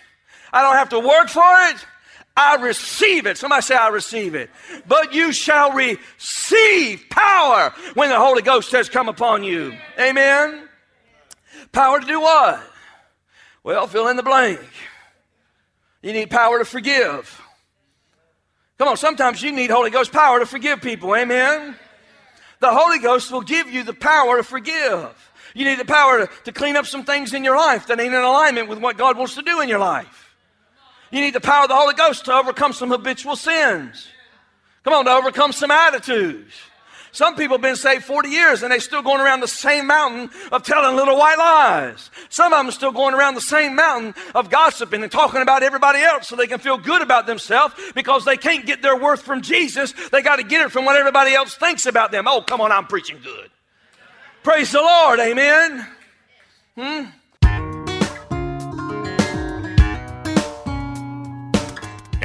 I 0.53 0.61
don't 0.61 0.75
have 0.75 0.89
to 0.89 0.99
work 0.99 1.27
for 1.27 1.43
it. 1.69 1.85
I 2.37 2.55
receive 2.55 3.25
it. 3.25 3.37
Somebody 3.37 3.63
say, 3.63 3.75
I 3.75 3.89
receive 3.89 4.35
it. 4.35 4.51
But 4.87 5.11
you 5.11 5.33
shall 5.33 5.71
receive 5.71 7.03
power 7.09 7.73
when 7.95 8.09
the 8.09 8.19
Holy 8.19 8.43
Ghost 8.43 8.71
has 8.73 8.87
come 8.87 9.09
upon 9.09 9.43
you. 9.43 9.75
Amen. 9.99 10.66
Power 11.71 11.99
to 11.99 12.05
do 12.05 12.21
what? 12.21 12.61
Well, 13.63 13.87
fill 13.87 14.07
in 14.07 14.17
the 14.17 14.23
blank. 14.23 14.59
You 16.01 16.13
need 16.13 16.29
power 16.29 16.59
to 16.59 16.65
forgive. 16.65 17.41
Come 18.77 18.87
on, 18.87 18.97
sometimes 18.97 19.41
you 19.41 19.51
need 19.51 19.71
Holy 19.71 19.89
Ghost 19.89 20.11
power 20.11 20.39
to 20.39 20.45
forgive 20.45 20.81
people. 20.81 21.15
Amen. 21.15 21.75
The 22.59 22.71
Holy 22.71 22.99
Ghost 22.99 23.31
will 23.31 23.41
give 23.41 23.69
you 23.69 23.83
the 23.83 23.93
power 23.93 24.37
to 24.37 24.43
forgive. 24.43 25.31
You 25.53 25.65
need 25.65 25.79
the 25.79 25.85
power 25.85 26.25
to, 26.25 26.31
to 26.45 26.51
clean 26.51 26.75
up 26.75 26.85
some 26.85 27.03
things 27.03 27.33
in 27.33 27.43
your 27.43 27.57
life 27.57 27.87
that 27.87 27.99
ain't 27.99 28.13
in 28.13 28.21
alignment 28.21 28.69
with 28.69 28.79
what 28.79 28.97
God 28.97 29.17
wants 29.17 29.35
to 29.35 29.41
do 29.41 29.61
in 29.61 29.69
your 29.69 29.79
life. 29.79 30.35
You 31.11 31.21
need 31.21 31.33
the 31.33 31.41
power 31.41 31.63
of 31.63 31.69
the 31.69 31.75
Holy 31.75 31.93
Ghost 31.93 32.25
to 32.25 32.33
overcome 32.33 32.73
some 32.73 32.89
habitual 32.89 33.35
sins. 33.35 34.07
Come 34.83 34.93
on, 34.93 35.05
to 35.05 35.11
overcome 35.11 35.51
some 35.51 35.71
attitudes. 35.71 36.53
Some 37.11 37.35
people 37.35 37.55
have 37.55 37.61
been 37.61 37.75
saved 37.75 38.03
40 38.05 38.29
years 38.29 38.63
and 38.63 38.71
they're 38.71 38.79
still 38.79 39.01
going 39.01 39.21
around 39.21 39.39
the 39.39 39.47
same 39.47 39.87
mountain 39.87 40.29
of 40.51 40.63
telling 40.63 40.95
little 40.95 41.17
white 41.17 41.37
lies. 41.37 42.09
Some 42.29 42.53
of 42.53 42.59
them 42.59 42.71
still 42.71 42.91
going 42.91 43.13
around 43.13 43.35
the 43.35 43.41
same 43.41 43.75
mountain 43.75 44.13
of 44.35 44.49
gossiping 44.49 45.03
and 45.03 45.11
talking 45.11 45.41
about 45.41 45.63
everybody 45.63 45.99
else 45.99 46.27
so 46.27 46.35
they 46.35 46.47
can 46.47 46.59
feel 46.59 46.77
good 46.77 47.01
about 47.01 47.25
themselves 47.25 47.73
because 47.95 48.25
they 48.25 48.37
can't 48.37 48.65
get 48.65 48.81
their 48.81 48.97
worth 48.97 49.21
from 49.21 49.41
Jesus. 49.41 49.93
They 50.11 50.21
got 50.21 50.37
to 50.37 50.43
get 50.43 50.65
it 50.65 50.71
from 50.71 50.85
what 50.85 50.95
everybody 50.95 51.33
else 51.33 51.55
thinks 51.55 51.85
about 51.85 52.11
them. 52.11 52.27
Oh, 52.27 52.41
come 52.41 52.61
on, 52.61 52.71
I'm 52.71 52.85
preaching 52.85 53.19
good. 53.23 53.49
Praise 54.43 54.71
the 54.71 54.81
Lord, 54.81 55.19
amen. 55.19 55.87
Hmm? 56.77 57.03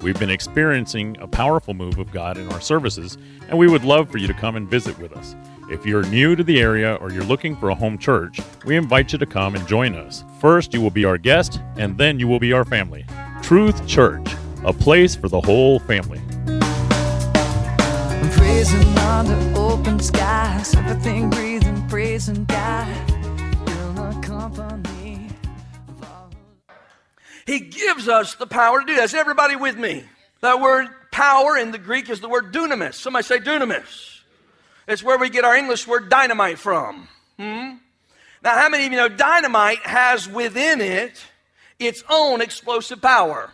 We've 0.00 0.18
been 0.18 0.30
experiencing 0.30 1.16
a 1.20 1.26
powerful 1.26 1.74
move 1.74 1.98
of 1.98 2.12
God 2.12 2.38
in 2.38 2.48
our 2.52 2.60
services, 2.60 3.18
and 3.48 3.58
we 3.58 3.66
would 3.66 3.84
love 3.84 4.08
for 4.08 4.18
you 4.18 4.28
to 4.28 4.34
come 4.34 4.54
and 4.54 4.70
visit 4.70 4.96
with 5.00 5.12
us. 5.12 5.34
If 5.70 5.84
you're 5.84 6.04
new 6.04 6.36
to 6.36 6.44
the 6.44 6.60
area 6.60 6.94
or 6.96 7.10
you're 7.10 7.24
looking 7.24 7.56
for 7.56 7.70
a 7.70 7.74
home 7.74 7.98
church, 7.98 8.38
we 8.64 8.76
invite 8.76 9.12
you 9.12 9.18
to 9.18 9.26
come 9.26 9.56
and 9.56 9.66
join 9.66 9.96
us. 9.96 10.24
First, 10.40 10.72
you 10.72 10.80
will 10.80 10.90
be 10.90 11.04
our 11.04 11.18
guest, 11.18 11.60
and 11.76 11.98
then 11.98 12.20
you 12.20 12.28
will 12.28 12.38
be 12.38 12.52
our 12.52 12.64
family. 12.64 13.04
Truth 13.42 13.88
Church, 13.88 14.30
a 14.64 14.72
place 14.72 15.16
for 15.16 15.28
the 15.28 15.40
whole 15.40 15.80
family. 15.80 16.20
Praising 18.36 18.98
under 18.98 19.58
open 19.58 19.98
skies, 19.98 20.76
everything 20.76 21.28
breathing, 21.28 21.88
praising 21.88 22.44
God. 22.44 22.86
The 23.66 24.18
company. 24.22 24.97
He 27.48 27.60
gives 27.60 28.08
us 28.08 28.34
the 28.34 28.46
power 28.46 28.80
to 28.80 28.86
do 28.86 28.94
that. 28.96 29.04
Is 29.04 29.14
everybody 29.14 29.56
with 29.56 29.78
me? 29.78 30.04
That 30.42 30.60
word 30.60 30.88
power 31.10 31.56
in 31.56 31.70
the 31.72 31.78
Greek 31.78 32.10
is 32.10 32.20
the 32.20 32.28
word 32.28 32.52
dunamis. 32.52 32.92
Somebody 32.92 33.22
say 33.22 33.38
dunamis. 33.38 34.20
It's 34.86 35.02
where 35.02 35.16
we 35.16 35.30
get 35.30 35.46
our 35.46 35.56
English 35.56 35.86
word 35.86 36.10
dynamite 36.10 36.58
from. 36.58 37.08
Hmm? 37.38 37.76
Now, 38.42 38.52
how 38.52 38.68
many 38.68 38.84
of 38.84 38.92
you 38.92 38.98
know 38.98 39.08
dynamite 39.08 39.78
has 39.78 40.28
within 40.28 40.82
it 40.82 41.24
its 41.78 42.04
own 42.10 42.42
explosive 42.42 43.00
power? 43.00 43.50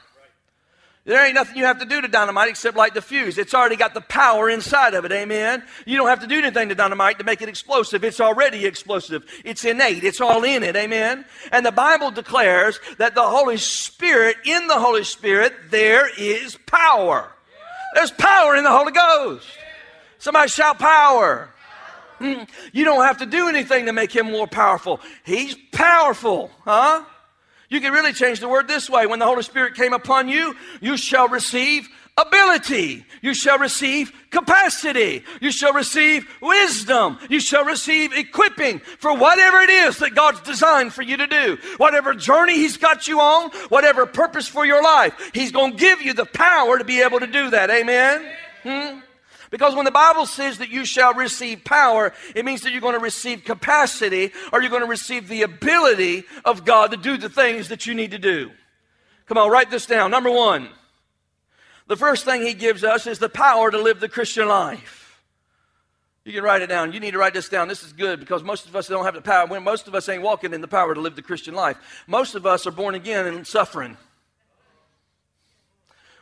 There 1.07 1.23
ain't 1.23 1.35
nothing 1.35 1.59
you 1.59 1.67
have 1.67 1.81
to 1.81 1.85
do 1.85 2.01
to 2.01 2.09
dynamite 2.09 2.49
except 2.49 2.79
light 2.79 2.95
the 2.95 3.03
fuse. 3.03 3.37
It's 3.37 3.53
already 3.53 3.77
got 3.77 3.93
the 3.93 4.01
power 4.01 4.49
inside 4.49 4.95
of 4.95 5.05
it. 5.05 5.13
Amen. 5.13 5.63
You 5.85 5.99
don't 5.99 6.09
have 6.09 6.21
to 6.21 6.27
do 6.27 6.39
anything 6.39 6.71
to 6.71 6.75
dynamite 6.75 7.19
to 7.19 7.25
make 7.25 7.43
it 7.43 7.49
explosive. 7.51 8.03
It's 8.05 8.21
already 8.21 8.65
explosive. 8.65 9.27
It's 9.45 9.67
innate. 9.67 10.03
It's 10.03 10.23
all 10.23 10.45
in 10.45 10.63
it. 10.63 10.77
Amen. 10.77 11.27
And 11.53 11.67
the 11.67 11.73
Bible 11.73 12.11
declares 12.11 12.81
that 12.97 13.15
the 13.15 13.23
Holy 13.23 13.59
Spirit, 13.59 14.37
in 14.47 14.67
the 14.67 14.79
Holy 14.79 15.05
Spirit, 15.05 15.53
there 15.71 16.09
is 16.19 16.57
power. 16.67 17.31
There's 17.95 18.11
power 18.11 18.57
in 18.57 18.65
the 18.65 18.71
Holy 18.71 18.93
Ghost. 18.93 19.47
Somebody 20.17 20.49
shout 20.49 20.79
power. 20.79 21.51
Hmm. 22.19 22.45
You 22.73 22.87
don't 22.87 23.05
have 23.05 23.19
to 23.19 23.27
do 23.27 23.49
anything 23.49 23.87
to 23.87 23.93
make 23.93 24.11
him 24.11 24.31
more 24.31 24.47
powerful. 24.47 25.01
He's 25.25 25.55
powerful, 25.71 26.51
huh? 26.65 27.05
You 27.69 27.81
can 27.81 27.93
really 27.93 28.13
change 28.13 28.41
the 28.41 28.49
word 28.49 28.69
this 28.69 28.89
way. 28.89 29.07
When 29.07 29.19
the 29.19 29.27
Holy 29.27 29.43
Spirit 29.43 29.75
came 29.75 29.93
upon 29.93 30.29
you, 30.29 30.55
you 30.81 30.97
shall 30.97 31.29
receive 31.29 31.89
ability. 32.17 33.05
You 33.23 33.35
shall 33.35 33.59
receive 33.59 34.13
capacity. 34.31 35.25
You 35.41 35.51
shall 35.51 35.73
receive 35.73 36.29
wisdom. 36.41 37.19
You 37.29 37.41
shall 37.41 37.65
receive 37.65 38.13
equipping 38.13 38.79
for 38.79 39.17
whatever 39.17 39.61
it 39.61 39.71
is 39.71 39.99
that 39.99 40.15
God's 40.15 40.41
designed 40.41 40.93
for 40.93 41.03
you 41.03 41.17
to 41.17 41.27
do. 41.27 41.59
Whatever 41.79 42.15
journey 42.15 42.55
He's 42.55 42.77
got 42.77 43.09
you 43.09 43.21
on, 43.21 43.51
whatever 43.69 44.07
purpose 44.07 44.47
for 44.47 44.65
your 44.65 44.83
life, 44.83 45.31
He's 45.33 45.53
going 45.53 45.73
to 45.73 45.79
give 45.79 46.03
you 46.03 46.13
the 46.13 46.27
power 46.27 46.79
to 46.79 46.85
be 46.85 47.01
able 47.01 47.21
to 47.21 47.27
do 47.27 47.51
that. 47.51 47.71
Amen? 47.71 48.25
Hmm? 48.63 49.01
Because 49.55 49.77
when 49.77 49.85
the 49.85 49.93
Bible 49.93 50.27
says 50.27 50.59
that 50.59 50.71
you 50.71 50.85
shall 50.85 51.15
receive 51.15 51.63
power, 51.63 52.13
it 52.35 52.45
means 52.45 52.63
that 52.63 52.73
you're 52.73 52.81
going 52.81 52.99
to 52.99 53.01
receive 53.01 53.45
capacity 53.45 54.33
or 54.53 54.61
you're 54.61 54.69
going 54.69 54.83
to 54.83 54.89
receive 54.89 55.29
the 55.29 55.43
ability 55.43 56.25
of 56.45 56.65
God 56.65 56.91
to 56.91 56.97
do 56.97 57.17
the 57.17 57.29
things 57.29 57.69
that 57.69 57.87
you 57.87 57.95
need 57.95 58.11
to 58.11 58.19
do. 58.19 58.51
Come 59.27 59.39
on, 59.39 59.49
write 59.53 59.71
this 59.71 59.87
down. 59.87 60.11
Number 60.11 60.29
one, 60.29 60.71
the 61.87 61.95
first 61.95 62.25
thing 62.25 62.43
He 62.43 62.53
gives 62.53 62.83
us 62.83 63.07
is 63.07 63.21
the 63.21 63.29
power 63.29 63.71
to 63.71 63.79
live 63.79 64.01
the 64.01 64.09
Christian 64.09 64.49
life. 64.49 65.23
You 66.25 66.33
can 66.33 66.43
write 66.43 66.63
it 66.63 66.67
down. 66.67 66.93
You 66.93 66.99
need 66.99 67.13
to 67.13 67.19
write 67.19 67.35
this 67.35 67.49
down. 67.49 67.69
This 67.69 67.85
is 67.85 67.93
good 67.93 68.19
because 68.19 68.43
most 68.43 68.67
of 68.67 68.75
us 68.75 68.89
don't 68.89 69.05
have 69.05 69.15
the 69.15 69.23
power. 69.23 69.47
When 69.47 69.63
most 69.63 69.87
of 69.87 69.95
us 69.95 70.09
ain't 70.09 70.25
walking 70.25 70.53
in 70.53 70.63
the 70.63 70.67
power 70.67 70.97
to 70.97 71.01
live 71.01 71.15
the 71.15 71.23
Christian 71.23 71.55
life. 71.55 71.77
Most 72.09 72.35
of 72.35 72.45
us 72.45 72.67
are 72.67 72.73
born 72.73 72.97
again 72.97 73.29
and 73.29 73.47
suffering. 73.47 73.97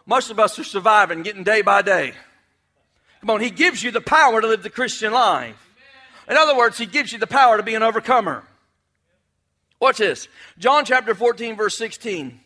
Most 0.04 0.30
of 0.30 0.38
us 0.38 0.58
are 0.58 0.64
surviving, 0.64 1.22
getting 1.22 1.44
day 1.44 1.62
by 1.62 1.80
day. 1.80 2.12
Come 3.22 3.30
on, 3.30 3.40
He 3.40 3.50
gives 3.50 3.82
you 3.82 3.92
the 3.92 4.00
power 4.00 4.40
to 4.40 4.46
live 4.46 4.62
the 4.62 4.68
Christian 4.68 5.12
life. 5.12 5.56
In 6.28 6.36
other 6.36 6.56
words, 6.56 6.76
He 6.76 6.86
gives 6.86 7.12
you 7.12 7.18
the 7.18 7.26
power 7.26 7.56
to 7.56 7.62
be 7.62 7.76
an 7.76 7.82
overcomer. 7.82 8.42
Watch 9.80 9.98
this. 9.98 10.28
John 10.58 10.84
chapter 10.84 11.14
14, 11.14 11.56
verse 11.56 11.76
16. 11.78 12.40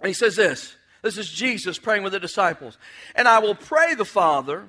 And 0.00 0.08
he 0.08 0.12
says 0.12 0.36
this. 0.36 0.74
This 1.02 1.16
is 1.16 1.28
Jesus 1.30 1.78
praying 1.78 2.02
with 2.02 2.12
the 2.12 2.20
disciples. 2.20 2.76
And 3.14 3.26
I 3.26 3.38
will 3.38 3.54
pray 3.54 3.94
the 3.94 4.04
Father, 4.04 4.64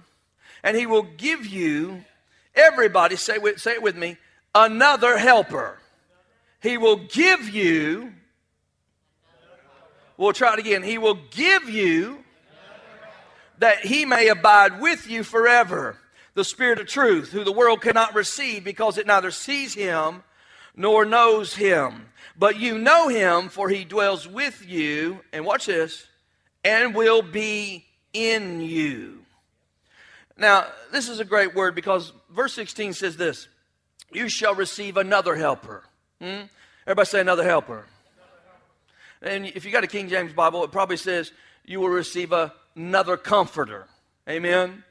and 0.63 0.77
he 0.77 0.85
will 0.85 1.03
give 1.03 1.45
you, 1.45 2.03
everybody, 2.55 3.15
say, 3.15 3.37
say 3.57 3.73
it 3.73 3.83
with 3.83 3.95
me, 3.95 4.17
another 4.55 5.17
helper. 5.17 5.77
He 6.61 6.77
will 6.77 6.97
give 6.97 7.49
you, 7.49 8.13
we'll 10.17 10.33
try 10.33 10.53
it 10.53 10.59
again. 10.59 10.83
He 10.83 10.97
will 10.97 11.19
give 11.31 11.67
you 11.67 12.23
that 13.61 13.85
he 13.85 14.05
may 14.05 14.27
abide 14.27 14.81
with 14.81 15.07
you 15.07 15.23
forever. 15.23 15.95
The 16.33 16.43
Spirit 16.43 16.79
of 16.79 16.87
truth, 16.87 17.31
who 17.31 17.43
the 17.43 17.51
world 17.51 17.81
cannot 17.81 18.15
receive 18.15 18.63
because 18.63 18.97
it 18.97 19.05
neither 19.05 19.29
sees 19.29 19.75
him 19.75 20.23
nor 20.75 21.05
knows 21.05 21.53
him. 21.53 22.07
But 22.35 22.59
you 22.59 22.79
know 22.79 23.07
him, 23.07 23.49
for 23.49 23.69
he 23.69 23.83
dwells 23.83 24.27
with 24.27 24.67
you, 24.67 25.19
and 25.31 25.45
watch 25.45 25.67
this, 25.67 26.07
and 26.63 26.95
will 26.95 27.21
be 27.21 27.85
in 28.13 28.61
you. 28.61 29.19
Now, 30.37 30.65
this 30.91 31.07
is 31.07 31.19
a 31.19 31.25
great 31.25 31.53
word 31.53 31.75
because 31.75 32.13
verse 32.31 32.53
16 32.53 32.93
says 32.93 33.15
this 33.15 33.47
You 34.11 34.27
shall 34.27 34.55
receive 34.55 34.97
another 34.97 35.35
helper. 35.35 35.83
Hmm? 36.19 36.45
Everybody 36.87 37.05
say 37.05 37.21
another 37.21 37.43
helper. 37.43 37.85
And 39.21 39.45
if 39.45 39.65
you 39.65 39.71
got 39.71 39.83
a 39.83 39.87
King 39.87 40.09
James 40.09 40.33
Bible, 40.33 40.63
it 40.63 40.71
probably 40.71 40.97
says 40.97 41.31
you 41.63 41.79
will 41.79 41.89
receive 41.89 42.31
a 42.31 42.53
another 42.75 43.17
comforter. 43.17 43.87
Amen. 44.29 44.83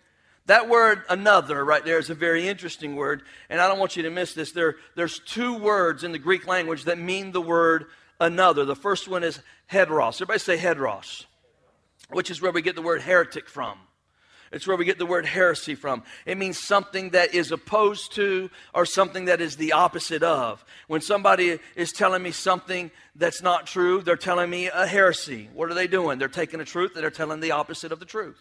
That 0.47 0.69
word 0.69 1.03
another 1.09 1.65
right 1.65 1.85
there 1.85 1.99
is 1.99 2.11
a 2.11 2.15
very 2.15 2.49
interesting 2.49 2.97
word, 2.97 3.23
and 3.49 3.61
I 3.61 3.69
don't 3.69 3.79
want 3.79 3.97
you 3.97 4.03
to 4.03 4.11
miss 4.11 4.35
this. 4.35 4.53
There, 4.53 4.77
there's 4.97 5.21
two 5.21 5.57
words 5.57 6.03
in 6.03 6.13
the 6.13 6.19
Greek 6.19 6.47
language 6.47 6.85
that 6.85 6.99
mean 6.99 7.31
the 7.33 7.41
word 7.41 7.87
another. 8.19 8.65
The 8.65 8.75
first 8.75 9.07
one 9.07 9.23
is 9.23 9.41
heteros. 9.71 10.17
Everybody 10.17 10.41
say 10.41 10.57
heteros, 10.57 11.27
which 12.11 12.31
is 12.31 12.43
where 12.43 12.53
we 12.53 12.63
get 12.63 12.75
the 12.75 12.83
word 12.83 13.03
heretic 13.03 13.49
from. 13.49 13.79
It's 14.53 14.67
where 14.67 14.77
we 14.77 14.85
get 14.85 14.99
the 14.99 15.07
word 15.07 15.27
heresy 15.27 15.77
from. 15.77 16.03
It 16.27 16.37
means 16.37 16.59
something 16.59 17.11
that 17.11 17.35
is 17.35 17.53
opposed 17.53 18.15
to 18.17 18.51
or 18.75 18.85
something 18.85 19.27
that 19.27 19.41
is 19.41 19.57
the 19.57 19.73
opposite 19.73 20.25
of. 20.25 20.65
When 20.89 21.01
somebody 21.01 21.61
is 21.77 21.93
telling 21.93 22.23
me 22.23 22.33
something 22.33 22.91
that's 23.15 23.43
not 23.43 23.69
true, 23.69 24.03
they're 24.03 24.17
telling 24.17 24.51
me 24.51 24.67
a 24.67 24.87
heresy. 24.87 25.49
What 25.55 25.71
are 25.71 25.75
they 25.75 25.87
doing? 25.87 26.19
They're 26.19 26.29
taking 26.29 26.61
a 26.61 26.65
truth 26.65 26.93
and 26.95 27.03
they're 27.03 27.11
telling 27.11 27.39
the 27.39 27.53
opposite 27.53 27.93
of 27.93 28.01
the 28.01 28.07
truth. 28.07 28.41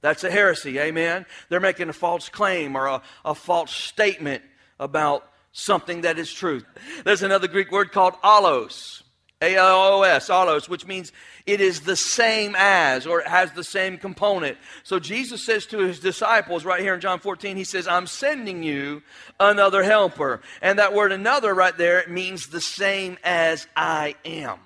That's 0.00 0.24
a 0.24 0.30
heresy, 0.30 0.78
amen? 0.78 1.26
They're 1.50 1.60
making 1.60 1.90
a 1.90 1.94
false 1.94 2.30
claim 2.30 2.74
or 2.74 2.86
a, 2.86 3.02
a 3.24 3.34
false 3.34 3.72
statement 3.72 4.42
about 4.78 5.30
something 5.52 6.02
that 6.02 6.18
is 6.18 6.32
truth. 6.32 6.64
There's 7.04 7.22
another 7.22 7.48
Greek 7.48 7.70
word 7.70 7.92
called 7.92 8.14
allos. 8.22 9.02
A-L-O-S, 9.42 10.30
allos, 10.30 10.66
which 10.66 10.86
means 10.86 11.12
it 11.44 11.60
is 11.60 11.82
the 11.82 11.96
same 11.96 12.54
as, 12.56 13.06
or 13.06 13.20
it 13.20 13.26
has 13.26 13.52
the 13.52 13.62
same 13.62 13.98
component. 13.98 14.56
So 14.82 14.98
Jesus 14.98 15.44
says 15.44 15.66
to 15.66 15.78
his 15.80 16.00
disciples 16.00 16.64
right 16.64 16.80
here 16.80 16.94
in 16.94 17.02
John 17.02 17.20
14, 17.20 17.54
he 17.54 17.64
says, 17.64 17.86
I'm 17.86 18.06
sending 18.06 18.62
you 18.62 19.02
another 19.38 19.82
helper. 19.82 20.40
And 20.62 20.78
that 20.78 20.94
word 20.94 21.12
another 21.12 21.54
right 21.54 21.76
there 21.76 22.04
means 22.08 22.46
the 22.46 22.62
same 22.62 23.18
as 23.22 23.66
I 23.76 24.14
am. 24.24 24.58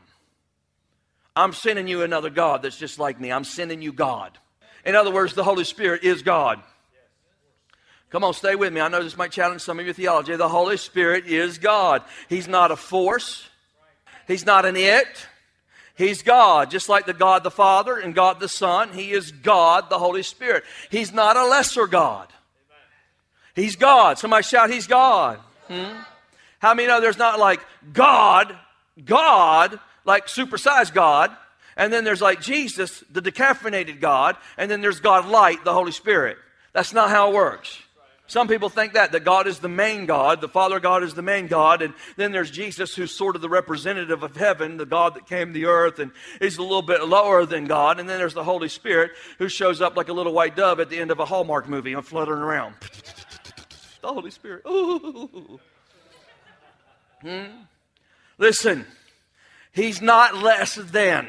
I'm 1.35 1.53
sending 1.53 1.89
you 1.89 2.03
another 2.03 2.31
God 2.31 2.63
that's 2.63 2.79
just 2.79 3.01
like 3.01 3.21
me. 3.21 3.33
I'm 3.33 3.45
sending 3.45 3.83
you 3.83 3.93
God. 3.93 4.39
In 4.85 4.95
other 4.95 5.11
words, 5.11 5.35
the 5.35 5.45
Holy 5.45 5.65
Spirit 5.65 6.05
is 6.05 6.23
God. 6.23 6.63
Come 8.11 8.23
on, 8.23 8.35
stay 8.35 8.55
with 8.55 8.73
me. 8.73 8.81
I 8.81 8.89
know 8.89 9.03
this 9.03 9.17
might 9.17 9.33
challenge 9.33 9.63
some 9.63 9.81
of 9.81 9.85
your 9.85 9.95
theology. 9.95 10.35
The 10.37 10.49
Holy 10.49 10.77
Spirit 10.77 11.27
is 11.27 11.59
God. 11.59 12.03
He's 12.29 12.47
not 12.47 12.71
a 12.71 12.77
force. 12.77 13.50
He's 14.31 14.47
not 14.47 14.65
an 14.65 14.77
it. 14.77 15.27
He's 15.97 16.23
God, 16.23 16.71
just 16.71 16.89
like 16.89 17.05
the 17.05 17.13
God 17.13 17.43
the 17.43 17.51
Father 17.51 17.99
and 17.99 18.15
God 18.15 18.41
the 18.41 18.49
Son. 18.49 18.93
He 18.93 19.11
is 19.11 19.33
God, 19.33 19.91
the 19.91 19.99
Holy 19.99 20.23
Spirit. 20.23 20.65
He's 20.89 21.13
not 21.13 21.37
a 21.37 21.45
lesser 21.47 21.87
God. 21.87 22.29
He's 23.55 23.77
God. 23.77 24.19
Somebody 24.19 24.45
shout, 24.45 24.71
He's 24.71 24.87
God. 24.87 25.39
Hmm? 25.69 25.99
How 26.61 26.75
many 26.75 26.89
know 26.89 27.01
there's 27.01 27.19
not 27.19 27.39
like 27.39 27.61
God, 27.93 28.57
God, 29.05 29.81
like 30.05 30.27
supersized 30.27 30.95
God, 30.95 31.35
and 31.77 31.93
then 31.93 32.05
there's 32.05 32.23
like 32.23 32.41
Jesus, 32.41 33.03
the 33.11 33.21
decaffeinated 33.21 34.01
God, 34.01 34.37
and 34.57 34.71
then 34.71 34.81
there's 34.81 35.01
God 35.01 35.27
light, 35.27 35.65
the 35.65 35.75
Holy 35.75 35.93
Spirit. 35.93 36.39
That's 36.73 36.93
not 36.93 37.11
how 37.11 37.31
it 37.31 37.35
works. 37.35 37.79
Some 38.31 38.47
people 38.47 38.69
think 38.69 38.93
that, 38.93 39.11
that 39.11 39.25
God 39.25 39.49
is 39.49 39.59
the 39.59 39.69
main 39.69 40.07
God, 40.07 40.41
the 40.41 40.47
Father 40.47 40.79
God 40.79 41.03
is 41.03 41.15
the 41.15 41.21
main 41.21 41.49
God, 41.49 41.83
and 41.83 41.93
then 42.15 42.31
there's 42.31 42.49
Jesus 42.49 42.95
who's 42.95 43.11
sort 43.11 43.35
of 43.35 43.43
the 43.43 43.49
representative 43.49 44.23
of 44.23 44.37
heaven, 44.37 44.77
the 44.77 44.87
God 44.87 45.15
that 45.15 45.27
came 45.27 45.53
to 45.53 45.65
earth, 45.65 45.99
and 45.99 46.13
he's 46.39 46.57
a 46.57 46.63
little 46.63 46.81
bit 46.81 47.05
lower 47.05 47.45
than 47.45 47.65
God, 47.65 47.99
and 47.99 48.09
then 48.09 48.19
there's 48.19 48.35
the 48.35 48.45
Holy 48.45 48.69
Spirit 48.69 49.11
who 49.39 49.49
shows 49.49 49.81
up 49.81 49.97
like 49.97 50.11
a 50.11 50.13
little 50.13 50.33
white 50.33 50.55
dove 50.55 50.79
at 50.79 50.91
the 50.91 51.01
end 51.01 51.11
of 51.11 51.19
a 51.19 51.25
Hallmark 51.25 51.69
movie 51.69 51.93
and 51.93 52.07
fluttering 52.07 52.41
around. 52.41 52.77
the 54.01 54.13
Holy 54.13 54.31
Spirit. 54.31 54.63
Ooh. 54.65 55.59
Hmm? 57.23 57.47
Listen, 58.39 58.87
he's 59.73 60.01
not 60.01 60.37
less 60.37 60.77
than. 60.77 61.27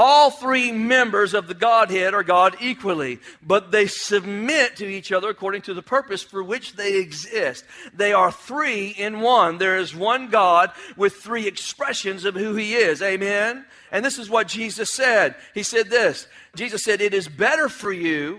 All 0.00 0.30
three 0.30 0.70
members 0.70 1.34
of 1.34 1.48
the 1.48 1.54
Godhead 1.54 2.14
are 2.14 2.22
God 2.22 2.58
equally, 2.60 3.18
but 3.44 3.72
they 3.72 3.88
submit 3.88 4.76
to 4.76 4.86
each 4.86 5.10
other 5.10 5.28
according 5.28 5.62
to 5.62 5.74
the 5.74 5.82
purpose 5.82 6.22
for 6.22 6.40
which 6.40 6.74
they 6.74 6.98
exist. 7.00 7.64
They 7.92 8.12
are 8.12 8.30
three 8.30 8.90
in 8.90 9.22
one. 9.22 9.58
There 9.58 9.76
is 9.76 9.96
one 9.96 10.30
God 10.30 10.70
with 10.96 11.14
three 11.14 11.48
expressions 11.48 12.24
of 12.24 12.36
who 12.36 12.54
He 12.54 12.74
is. 12.74 13.02
Amen? 13.02 13.66
And 13.90 14.04
this 14.04 14.20
is 14.20 14.30
what 14.30 14.46
Jesus 14.46 14.88
said. 14.88 15.34
He 15.52 15.64
said 15.64 15.90
this 15.90 16.28
Jesus 16.54 16.84
said, 16.84 17.00
It 17.00 17.12
is 17.12 17.26
better 17.26 17.68
for 17.68 17.92
you 17.92 18.38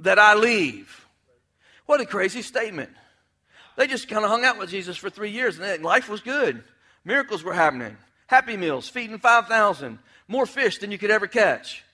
that 0.00 0.18
I 0.18 0.34
leave. 0.34 1.06
What 1.86 2.00
a 2.00 2.04
crazy 2.04 2.42
statement. 2.42 2.90
They 3.76 3.86
just 3.86 4.08
kind 4.08 4.24
of 4.24 4.30
hung 4.32 4.44
out 4.44 4.58
with 4.58 4.70
Jesus 4.70 4.96
for 4.96 5.08
three 5.08 5.30
years 5.30 5.60
and 5.60 5.84
life 5.84 6.08
was 6.08 6.20
good. 6.20 6.64
Miracles 7.04 7.44
were 7.44 7.54
happening. 7.54 7.96
Happy 8.26 8.56
meals, 8.56 8.88
feeding 8.88 9.20
5,000 9.20 10.00
more 10.28 10.46
fish 10.46 10.78
than 10.78 10.90
you 10.90 10.98
could 10.98 11.10
ever 11.10 11.26
catch. 11.26 11.84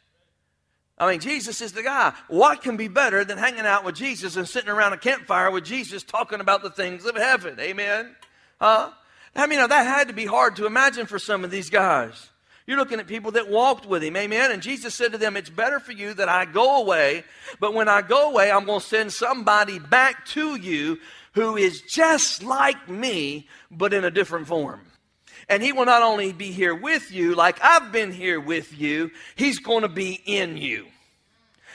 I 0.98 1.10
mean, 1.10 1.20
Jesus 1.20 1.60
is 1.60 1.72
the 1.72 1.82
guy. 1.82 2.12
What 2.28 2.62
can 2.62 2.76
be 2.76 2.88
better 2.88 3.24
than 3.24 3.38
hanging 3.38 3.66
out 3.66 3.84
with 3.84 3.96
Jesus 3.96 4.36
and 4.36 4.48
sitting 4.48 4.70
around 4.70 4.92
a 4.92 4.98
campfire 4.98 5.50
with 5.50 5.64
Jesus 5.64 6.02
talking 6.02 6.40
about 6.40 6.62
the 6.62 6.70
things 6.70 7.06
of 7.06 7.16
heaven? 7.16 7.58
Amen? 7.58 8.14
Huh? 8.60 8.90
I 9.34 9.46
mean, 9.46 9.58
that 9.58 9.86
had 9.86 10.08
to 10.08 10.14
be 10.14 10.26
hard 10.26 10.56
to 10.56 10.66
imagine 10.66 11.06
for 11.06 11.18
some 11.18 11.44
of 11.44 11.50
these 11.50 11.70
guys. 11.70 12.30
You're 12.66 12.76
looking 12.76 13.00
at 13.00 13.08
people 13.08 13.32
that 13.32 13.50
walked 13.50 13.86
with 13.86 14.04
him, 14.04 14.16
amen? 14.16 14.52
And 14.52 14.62
Jesus 14.62 14.94
said 14.94 15.12
to 15.12 15.18
them, 15.18 15.36
It's 15.36 15.50
better 15.50 15.80
for 15.80 15.92
you 15.92 16.14
that 16.14 16.28
I 16.28 16.44
go 16.44 16.80
away, 16.80 17.24
but 17.58 17.74
when 17.74 17.88
I 17.88 18.02
go 18.02 18.30
away, 18.30 18.52
I'm 18.52 18.64
going 18.64 18.80
to 18.80 18.86
send 18.86 19.12
somebody 19.12 19.80
back 19.80 20.24
to 20.26 20.54
you 20.54 20.98
who 21.32 21.56
is 21.56 21.82
just 21.82 22.44
like 22.44 22.88
me, 22.88 23.48
but 23.70 23.92
in 23.92 24.04
a 24.04 24.10
different 24.10 24.46
form. 24.46 24.80
And 25.52 25.62
he 25.62 25.74
will 25.74 25.84
not 25.84 26.00
only 26.00 26.32
be 26.32 26.50
here 26.50 26.74
with 26.74 27.12
you, 27.12 27.34
like 27.34 27.62
I've 27.62 27.92
been 27.92 28.10
here 28.10 28.40
with 28.40 28.72
you, 28.78 29.10
he's 29.36 29.58
going 29.58 29.82
to 29.82 29.88
be 29.88 30.18
in 30.24 30.56
you. 30.56 30.86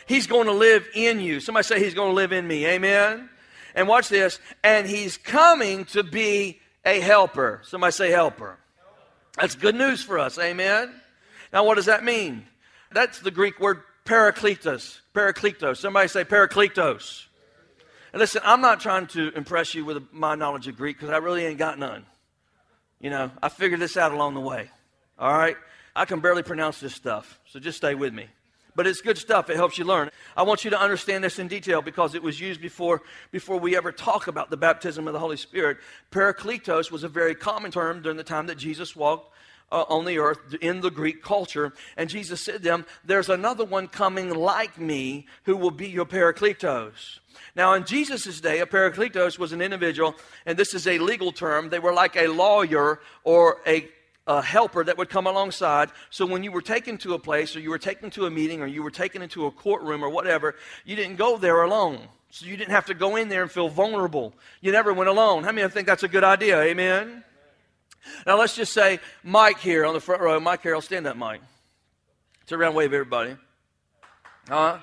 He's 0.08 0.26
going 0.26 0.48
to 0.48 0.52
live 0.52 0.88
in 0.96 1.20
you. 1.20 1.40
Somebody 1.40 1.64
say 1.64 1.80
he's 1.80 1.94
going 1.94 2.10
to 2.10 2.16
live 2.16 2.32
in 2.32 2.48
me. 2.48 2.66
Amen. 2.66 3.30
And 3.76 3.88
watch 3.88 4.10
this. 4.10 4.40
And 4.64 4.88
he's 4.88 5.18
coming 5.18 5.86
to 5.86 6.02
be 6.02 6.60
a 6.86 7.00
helper. 7.00 7.62
Somebody 7.66 7.92
say 7.92 8.10
helper. 8.10 8.58
That's 9.40 9.54
good 9.54 9.76
news 9.76 10.02
for 10.02 10.18
us. 10.18 10.40
Amen. 10.40 10.92
Now, 11.54 11.64
what 11.64 11.76
does 11.76 11.86
that 11.86 12.04
mean? 12.04 12.48
That's 12.92 13.20
the 13.20 13.30
Greek 13.30 13.60
word 13.60 13.84
parakletos. 14.06 15.02
Parakletos. 15.14 15.78
Somebody 15.78 16.08
say 16.08 16.24
parakletos. 16.24 17.28
And 18.12 18.20
listen, 18.20 18.42
I'm 18.44 18.62
not 18.62 18.80
trying 18.80 19.06
to 19.10 19.32
impress 19.36 19.76
you 19.76 19.86
with 19.86 20.12
my 20.12 20.34
knowledge 20.34 20.68
of 20.68 20.76
Greek 20.78 20.98
because 20.98 21.14
I 21.14 21.18
really 21.18 21.46
ain't 21.46 21.60
got 21.60 21.78
none. 21.78 22.08
You 23.00 23.10
know, 23.10 23.32
I 23.42 23.50
figured 23.50 23.80
this 23.80 23.98
out 23.98 24.12
along 24.12 24.34
the 24.34 24.42
way. 24.42 24.70
All 25.20 25.36
right? 25.36 25.56
I 25.96 26.06
can 26.06 26.20
barely 26.20 26.44
pronounce 26.44 26.80
this 26.80 26.94
stuff, 26.94 27.40
so 27.48 27.60
just 27.60 27.78
stay 27.78 27.96
with 27.96 28.14
me. 28.14 28.28
But 28.76 28.86
it's 28.86 29.02
good 29.02 29.18
stuff. 29.18 29.50
It 29.50 29.56
helps 29.56 29.80
you 29.80 29.86
learn. 29.86 30.12
I 30.36 30.44
want 30.44 30.64
you 30.64 30.70
to 30.70 30.80
understand 30.80 31.24
this 31.24 31.40
in 31.40 31.48
detail 31.48 31.82
because 31.82 32.14
it 32.14 32.22
was 32.22 32.40
used 32.40 32.62
before, 32.62 33.02
before 33.32 33.60
we 33.60 33.76
ever 33.76 33.92
talk 33.92 34.28
about 34.28 34.52
the 34.52 34.58
baptism 34.58 35.08
of 35.08 35.14
the 35.14 35.20
Holy 35.20 35.38
Spirit. 35.38 35.78
Parakletos 36.12 36.92
was 36.92 37.04
a 37.04 37.10
very 37.10 37.34
common 37.34 37.72
term 37.72 38.04
during 38.04 38.18
the 38.18 38.24
time 38.24 38.46
that 38.48 38.60
Jesus 38.60 38.96
walked 38.96 39.34
uh, 39.72 39.84
on 39.90 40.06
the 40.06 40.20
earth 40.20 40.56
in 40.62 40.82
the 40.82 40.92
Greek 40.92 41.22
culture. 41.22 41.74
And 41.96 42.10
Jesus 42.10 42.42
said 42.42 42.56
to 42.56 42.60
them, 42.60 42.86
There's 43.04 43.30
another 43.30 43.66
one 43.66 43.88
coming 43.88 44.34
like 44.34 44.80
me 44.80 45.28
who 45.44 45.58
will 45.58 45.72
be 45.72 45.90
your 45.90 46.06
Parakletos. 46.06 47.20
Now, 47.56 47.74
in 47.74 47.86
Jesus' 47.86 48.40
day, 48.40 48.60
a 48.60 48.66
parakletos 48.66 49.40
was 49.40 49.52
an 49.52 49.62
individual, 49.62 50.16
and 50.46 50.58
this 50.58 50.74
is 50.74 50.88
a 50.88 51.00
legal 51.00 51.32
term. 51.32 51.70
They 51.70 51.80
were 51.80 51.94
like 51.94 52.16
a 52.16 52.28
lawyer 52.28 53.00
or 53.24 53.62
a, 53.66 53.88
a 54.28 54.42
helper 54.42 54.84
that 54.84 54.98
would 54.98 55.10
come 55.10 55.26
alongside. 55.26 55.90
So 56.10 56.26
when 56.26 56.44
you 56.44 56.52
were 56.52 56.62
taken 56.62 56.98
to 57.00 57.16
a 57.16 57.20
place, 57.20 57.56
or 57.56 57.60
you 57.60 57.72
were 57.72 57.80
taken 57.80 58.10
to 58.12 58.28
a 58.28 58.30
meeting, 58.30 58.62
or 58.62 58.68
you 58.68 58.84
were 58.84 58.92
taken 58.92 59.22
into 59.22 59.48
a 59.48 59.52
courtroom, 59.52 60.04
or 60.04 60.10
whatever, 60.10 60.56
you 60.86 60.96
didn't 60.96 61.16
go 61.16 61.38
there 61.38 61.64
alone. 61.64 62.08
So 62.30 62.46
you 62.46 62.58
didn't 62.58 62.72
have 62.72 62.86
to 62.88 62.94
go 62.94 63.16
in 63.16 63.30
there 63.30 63.42
and 63.42 63.52
feel 63.52 63.70
vulnerable. 63.70 64.34
You 64.62 64.72
never 64.72 64.94
went 64.94 65.10
alone. 65.10 65.44
How 65.44 65.52
many 65.52 65.68
think 65.70 65.88
that's 65.88 66.04
a 66.04 66.08
good 66.08 66.24
idea? 66.24 66.62
Amen? 66.62 67.24
Now 68.26 68.38
let's 68.38 68.56
just 68.56 68.74
say 68.74 69.00
Mike 69.24 69.60
here 69.60 69.86
on 69.86 69.94
the 69.94 70.02
front 70.02 70.22
row. 70.22 70.40
Mike 70.40 70.64
Carroll, 70.64 70.82
stand 70.82 71.08
up, 71.08 71.18
Mike. 71.18 71.42
Turn 72.46 72.62
around, 72.62 72.76
wave 72.76 72.94
everybody. 72.94 73.36
Huh? 74.48 74.80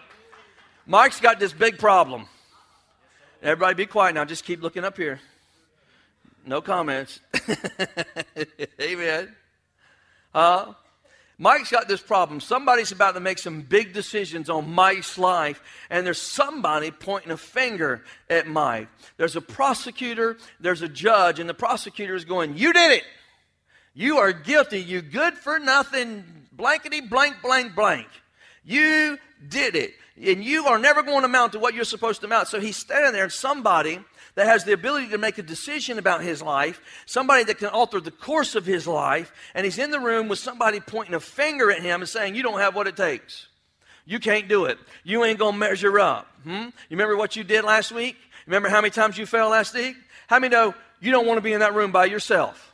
Mike's 0.87 1.21
got 1.21 1.41
this 1.41 1.53
big 1.53 1.79
problem. 1.79 2.27
Everybody 3.43 3.75
be 3.75 3.87
quiet 3.87 4.15
now. 4.15 4.25
Just 4.25 4.45
keep 4.45 4.63
looking 4.63 4.85
up 4.85 4.97
here. 4.97 5.21
No 6.47 6.61
comments. 6.61 7.21
Amen. 8.81 9.35
Uh, 10.35 10.75
Mike's 11.39 11.71
got 11.71 11.89
this 11.89 12.01
problem. 12.01 12.41
Somebody's 12.41 12.93
about 12.93 13.15
to 13.15 13.21
make 13.21 13.39
some 13.39 13.63
big 13.63 13.93
decisions 13.93 14.49
on 14.49 14.71
Mike's 14.73 15.19
life, 15.19 15.63
and 15.91 16.07
there's 16.07 16.21
somebody 16.21 16.91
pointing 16.91 17.33
a 17.33 17.37
finger 17.37 18.05
at 18.31 18.47
Mike. 18.47 18.89
There's 19.17 19.37
a 19.37 19.41
prosecutor, 19.41 20.37
there's 20.61 20.83
a 20.83 20.89
judge, 20.89 21.41
and 21.41 21.49
the 21.49 21.55
prosecutor 21.55 22.15
is 22.15 22.25
going, 22.25 22.57
You 22.57 22.73
did 22.73 22.93
it. 22.93 23.05
You 23.95 24.19
are 24.19 24.33
guilty. 24.33 24.81
You 24.81 25.03
good 25.03 25.35
for 25.35 25.59
nothing, 25.59 26.25
blankety 26.53 27.01
blank, 27.01 27.37
blank, 27.43 27.75
blank. 27.75 28.09
You 28.65 29.19
did 29.49 29.77
it 29.77 29.95
and 30.23 30.45
you 30.45 30.67
are 30.67 30.79
never 30.79 31.03
going 31.03 31.21
to 31.21 31.25
amount 31.25 31.53
to 31.53 31.59
what 31.59 31.75
you're 31.75 31.85
supposed 31.85 32.21
to 32.21 32.27
amount. 32.27 32.49
So 32.49 32.61
he's 32.61 32.77
standing 32.77 33.13
there, 33.13 33.25
and 33.25 33.33
somebody 33.33 33.99
that 34.35 34.47
has 34.47 34.65
the 34.65 34.73
ability 34.73 35.09
to 35.09 35.19
make 35.19 35.39
a 35.39 35.43
decision 35.43 35.99
about 35.99 36.23
his 36.23 36.43
life, 36.43 36.81
somebody 37.07 37.45
that 37.45 37.59
can 37.59 37.69
alter 37.69 38.01
the 38.01 38.11
course 38.11 38.55
of 38.55 38.67
his 38.67 38.87
life, 38.87 39.33
and 39.55 39.65
he's 39.65 39.79
in 39.79 39.91
the 39.91 40.01
room 40.01 40.29
with 40.29 40.39
somebody 40.39 40.81
pointing 40.81 41.15
a 41.15 41.21
finger 41.21 41.71
at 41.71 41.83
him 41.83 42.01
and 42.01 42.09
saying, 42.09 42.35
You 42.35 42.43
don't 42.43 42.59
have 42.59 42.75
what 42.75 42.87
it 42.87 42.97
takes. 42.97 43.47
You 44.07 44.19
can't 44.19 44.49
do 44.49 44.67
it. 44.67 44.79
You 45.03 45.25
ain't 45.25 45.39
going 45.39 45.55
to 45.55 45.59
measure 45.59 45.99
up. 45.99 46.27
Hmm? 46.43 46.51
You 46.51 46.73
remember 46.91 47.17
what 47.17 47.37
you 47.37 47.45
did 47.45 47.65
last 47.65 47.91
week? 47.91 48.17
Remember 48.47 48.69
how 48.69 48.81
many 48.81 48.91
times 48.91 49.17
you 49.17 49.25
fell 49.25 49.49
last 49.49 49.75
week? 49.75 49.97
How 50.27 50.39
many 50.39 50.53
know 50.53 50.75
you 51.01 51.11
don't 51.11 51.27
want 51.27 51.39
to 51.39 51.43
be 51.43 51.53
in 51.53 51.61
that 51.61 51.75
room 51.75 51.91
by 51.91 52.05
yourself? 52.05 52.73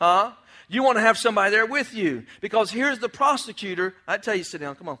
Huh? 0.00 0.32
You 0.68 0.82
want 0.82 0.96
to 0.96 1.02
have 1.02 1.18
somebody 1.18 1.50
there 1.50 1.66
with 1.66 1.92
you. 1.92 2.24
Because 2.40 2.70
here's 2.70 2.98
the 2.98 3.08
prosecutor. 3.08 3.94
I 4.06 4.16
tell 4.16 4.34
you, 4.34 4.44
sit 4.44 4.60
down, 4.60 4.76
come 4.76 4.88
on. 4.88 4.98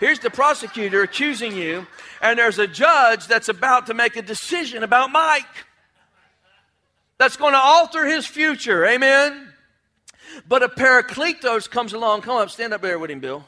Here's 0.00 0.18
the 0.18 0.30
prosecutor 0.30 1.02
accusing 1.02 1.56
you, 1.56 1.86
and 2.20 2.38
there's 2.38 2.58
a 2.58 2.66
judge 2.66 3.26
that's 3.26 3.48
about 3.48 3.86
to 3.86 3.94
make 3.94 4.16
a 4.16 4.22
decision 4.22 4.82
about 4.82 5.10
Mike 5.10 5.44
that's 7.18 7.36
going 7.36 7.52
to 7.52 7.58
alter 7.58 8.04
his 8.04 8.26
future. 8.26 8.84
Amen. 8.86 9.48
But 10.48 10.62
a 10.62 10.68
Parakletos 10.68 11.70
comes 11.70 11.92
along. 11.92 12.22
Come 12.22 12.36
up, 12.36 12.50
stand 12.50 12.72
up 12.72 12.82
there 12.82 12.98
with 12.98 13.10
him, 13.10 13.20
Bill. 13.20 13.44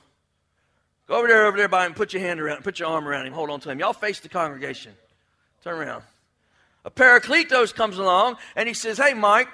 Go 1.09 1.16
over 1.16 1.28
there, 1.28 1.46
over 1.46 1.56
there 1.56 1.68
by 1.68 1.87
him. 1.87 1.94
Put 1.94 2.12
your 2.12 2.22
hand 2.22 2.40
around, 2.40 2.64
put 2.64 2.78
your 2.78 2.88
arm 2.88 3.06
around 3.06 3.26
him. 3.26 3.32
Hold 3.32 3.50
on 3.50 3.61
to 3.61 3.70
him. 3.70 3.78
Y'all 3.78 3.92
face 3.92 4.20
the 4.20 4.28
congregation. 4.28 4.92
Turn 5.62 5.78
around. 5.78 6.02
A 6.85 6.90
Parakletos 6.90 7.74
comes 7.74 7.98
along 7.98 8.37
and 8.54 8.68
he 8.68 8.74
says, 8.74 8.98
"Hey, 8.98 9.14
Mike, 9.14 9.48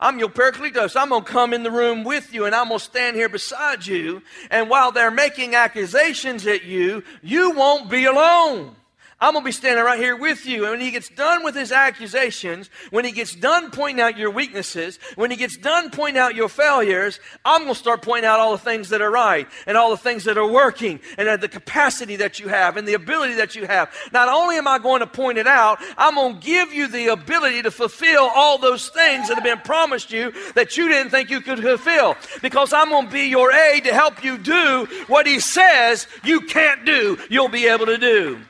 I'm 0.00 0.18
your 0.18 0.30
Parakletos. 0.30 0.98
I'm 0.98 1.10
going 1.10 1.24
to 1.24 1.30
come 1.30 1.52
in 1.52 1.62
the 1.62 1.70
room 1.70 2.04
with 2.04 2.32
you 2.32 2.46
and 2.46 2.54
I'm 2.54 2.68
going 2.68 2.78
to 2.78 2.84
stand 2.84 3.16
here 3.16 3.28
beside 3.28 3.86
you. 3.86 4.22
And 4.50 4.70
while 4.70 4.92
they're 4.92 5.10
making 5.10 5.54
accusations 5.54 6.46
at 6.46 6.64
you, 6.64 7.04
you 7.22 7.50
won't 7.50 7.90
be 7.90 8.06
alone. 8.06 8.76
I'm 9.22 9.34
going 9.34 9.44
to 9.44 9.48
be 9.48 9.52
standing 9.52 9.84
right 9.84 9.98
here 9.98 10.16
with 10.16 10.46
you. 10.46 10.62
And 10.62 10.72
when 10.72 10.80
he 10.80 10.90
gets 10.90 11.10
done 11.10 11.44
with 11.44 11.54
his 11.54 11.72
accusations, 11.72 12.70
when 12.90 13.04
he 13.04 13.12
gets 13.12 13.34
done 13.34 13.70
pointing 13.70 14.00
out 14.00 14.16
your 14.16 14.30
weaknesses, 14.30 14.98
when 15.14 15.30
he 15.30 15.36
gets 15.36 15.58
done 15.58 15.90
pointing 15.90 16.18
out 16.18 16.34
your 16.34 16.48
failures, 16.48 17.20
I'm 17.44 17.64
going 17.64 17.74
to 17.74 17.78
start 17.78 18.00
pointing 18.00 18.26
out 18.26 18.40
all 18.40 18.52
the 18.52 18.58
things 18.58 18.88
that 18.88 19.02
are 19.02 19.10
right 19.10 19.46
and 19.66 19.76
all 19.76 19.90
the 19.90 19.98
things 19.98 20.24
that 20.24 20.38
are 20.38 20.50
working 20.50 21.00
and 21.18 21.40
the 21.40 21.48
capacity 21.48 22.16
that 22.16 22.40
you 22.40 22.48
have 22.48 22.78
and 22.78 22.88
the 22.88 22.94
ability 22.94 23.34
that 23.34 23.54
you 23.54 23.66
have. 23.66 23.94
Not 24.10 24.30
only 24.30 24.56
am 24.56 24.66
I 24.66 24.78
going 24.78 25.00
to 25.00 25.06
point 25.06 25.36
it 25.36 25.46
out, 25.46 25.80
I'm 25.98 26.14
going 26.14 26.40
to 26.40 26.46
give 26.46 26.72
you 26.72 26.88
the 26.88 27.08
ability 27.08 27.60
to 27.62 27.70
fulfill 27.70 28.22
all 28.34 28.56
those 28.56 28.88
things 28.88 29.28
that 29.28 29.34
have 29.34 29.44
been 29.44 29.58
promised 29.58 30.10
you 30.10 30.32
that 30.54 30.78
you 30.78 30.88
didn't 30.88 31.10
think 31.10 31.28
you 31.28 31.42
could 31.42 31.60
fulfill. 31.60 32.16
Because 32.40 32.72
I'm 32.72 32.88
going 32.88 33.06
to 33.06 33.12
be 33.12 33.26
your 33.26 33.52
aid 33.52 33.84
to 33.84 33.92
help 33.92 34.24
you 34.24 34.38
do 34.38 34.86
what 35.08 35.26
he 35.26 35.40
says 35.40 36.06
you 36.24 36.40
can't 36.40 36.86
do, 36.86 37.18
you'll 37.28 37.48
be 37.48 37.66
able 37.66 37.84
to 37.84 37.98
do. 37.98 38.40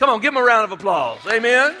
Come 0.00 0.08
on, 0.08 0.20
give 0.20 0.32
him 0.32 0.38
a 0.38 0.42
round 0.42 0.64
of 0.64 0.72
applause. 0.72 1.18
Amen. 1.26 1.76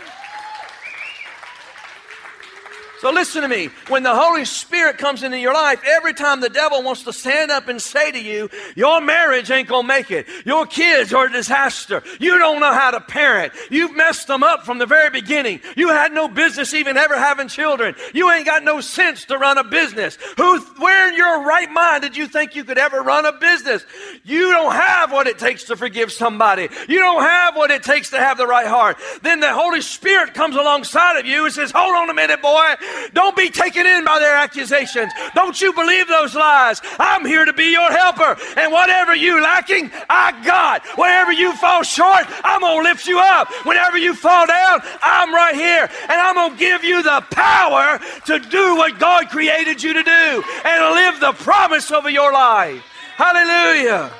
So 3.00 3.10
listen 3.10 3.40
to 3.40 3.48
me. 3.48 3.70
When 3.88 4.02
the 4.02 4.14
Holy 4.14 4.44
Spirit 4.44 4.98
comes 4.98 5.22
into 5.22 5.38
your 5.38 5.54
life, 5.54 5.80
every 5.86 6.12
time 6.12 6.40
the 6.40 6.50
devil 6.50 6.82
wants 6.82 7.02
to 7.04 7.14
stand 7.14 7.50
up 7.50 7.66
and 7.68 7.80
say 7.80 8.12
to 8.12 8.20
you, 8.20 8.50
your 8.76 9.00
marriage 9.00 9.50
ain't 9.50 9.68
gonna 9.68 9.88
make 9.88 10.10
it. 10.10 10.26
Your 10.44 10.66
kids 10.66 11.14
are 11.14 11.26
a 11.26 11.32
disaster. 11.32 12.02
You 12.18 12.38
don't 12.38 12.60
know 12.60 12.74
how 12.74 12.90
to 12.90 13.00
parent. 13.00 13.54
You've 13.70 13.96
messed 13.96 14.26
them 14.26 14.42
up 14.42 14.66
from 14.66 14.76
the 14.76 14.84
very 14.84 15.08
beginning. 15.08 15.60
You 15.76 15.88
had 15.88 16.12
no 16.12 16.28
business 16.28 16.74
even 16.74 16.98
ever 16.98 17.18
having 17.18 17.48
children. 17.48 17.94
You 18.12 18.30
ain't 18.30 18.44
got 18.44 18.64
no 18.64 18.82
sense 18.82 19.24
to 19.26 19.38
run 19.38 19.56
a 19.56 19.64
business. 19.64 20.18
Who, 20.36 20.60
where 20.76 21.08
in 21.08 21.16
your 21.16 21.42
right 21.42 21.70
mind 21.70 22.02
did 22.02 22.18
you 22.18 22.26
think 22.26 22.54
you 22.54 22.64
could 22.64 22.76
ever 22.76 23.00
run 23.00 23.24
a 23.24 23.32
business? 23.32 23.82
You 24.24 24.52
don't 24.52 24.72
have 24.72 25.10
what 25.10 25.26
it 25.26 25.38
takes 25.38 25.64
to 25.64 25.76
forgive 25.76 26.12
somebody. 26.12 26.68
You 26.86 26.98
don't 26.98 27.22
have 27.22 27.56
what 27.56 27.70
it 27.70 27.82
takes 27.82 28.10
to 28.10 28.18
have 28.18 28.36
the 28.36 28.46
right 28.46 28.66
heart. 28.66 28.98
Then 29.22 29.40
the 29.40 29.54
Holy 29.54 29.80
Spirit 29.80 30.34
comes 30.34 30.54
alongside 30.54 31.18
of 31.18 31.24
you 31.24 31.46
and 31.46 31.54
says, 31.54 31.70
hold 31.70 31.96
on 31.96 32.10
a 32.10 32.14
minute, 32.14 32.42
boy. 32.42 32.74
Don't 33.14 33.36
be 33.36 33.50
taken 33.50 33.86
in 33.86 34.04
by 34.04 34.18
their 34.18 34.36
accusations. 34.36 35.12
Don't 35.34 35.60
you 35.60 35.72
believe 35.72 36.08
those 36.08 36.34
lies. 36.34 36.80
I'm 36.98 37.24
here 37.24 37.44
to 37.44 37.52
be 37.52 37.72
your 37.72 37.90
helper. 37.90 38.36
And 38.56 38.72
whatever 38.72 39.14
you 39.14 39.42
lacking, 39.42 39.90
I 40.08 40.32
got. 40.44 40.84
Whenever 40.96 41.32
you 41.32 41.54
fall 41.56 41.82
short, 41.82 42.24
I'm 42.44 42.60
going 42.60 42.84
to 42.84 42.90
lift 42.90 43.06
you 43.06 43.18
up. 43.18 43.48
Whenever 43.64 43.98
you 43.98 44.14
fall 44.14 44.46
down, 44.46 44.80
I'm 45.02 45.34
right 45.34 45.54
here. 45.54 45.88
And 46.02 46.20
I'm 46.20 46.34
going 46.34 46.52
to 46.52 46.58
give 46.58 46.84
you 46.84 47.02
the 47.02 47.24
power 47.30 48.00
to 48.26 48.38
do 48.38 48.76
what 48.76 48.98
God 48.98 49.28
created 49.28 49.82
you 49.82 49.92
to 49.94 50.02
do 50.02 50.42
and 50.64 50.94
live 50.94 51.20
the 51.20 51.32
promise 51.32 51.90
over 51.90 52.10
your 52.10 52.32
life. 52.32 52.82
Hallelujah. 53.16 54.10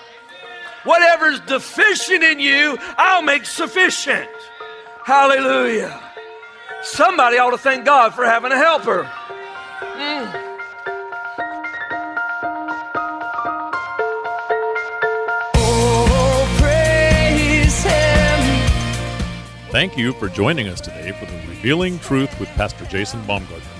Whatever's 0.85 1.41
deficient 1.41 2.23
in 2.23 2.41
you, 2.41 2.79
I'll 2.97 3.23
make 3.23 3.45
sufficient. 3.45 4.31
Hallelujah. 5.05 6.10
Somebody 6.83 7.39
ought 7.39 7.51
to 7.51 7.59
thank 7.59 7.85
God 7.85 8.15
for 8.15 8.25
having 8.25 8.53
a 8.53 8.57
helper. 8.57 9.05
Mm. 9.83 10.51
Thank 19.71 19.97
you 19.97 20.13
for 20.15 20.29
joining 20.29 20.67
us 20.67 20.81
today 20.81 21.13
for 21.13 21.27
the 21.27 21.49
Revealing 21.49 22.01
Truth 22.01 22.41
with 22.41 22.49
Pastor 22.51 22.85
Jason 22.87 23.25
Baumgartner. 23.25 23.80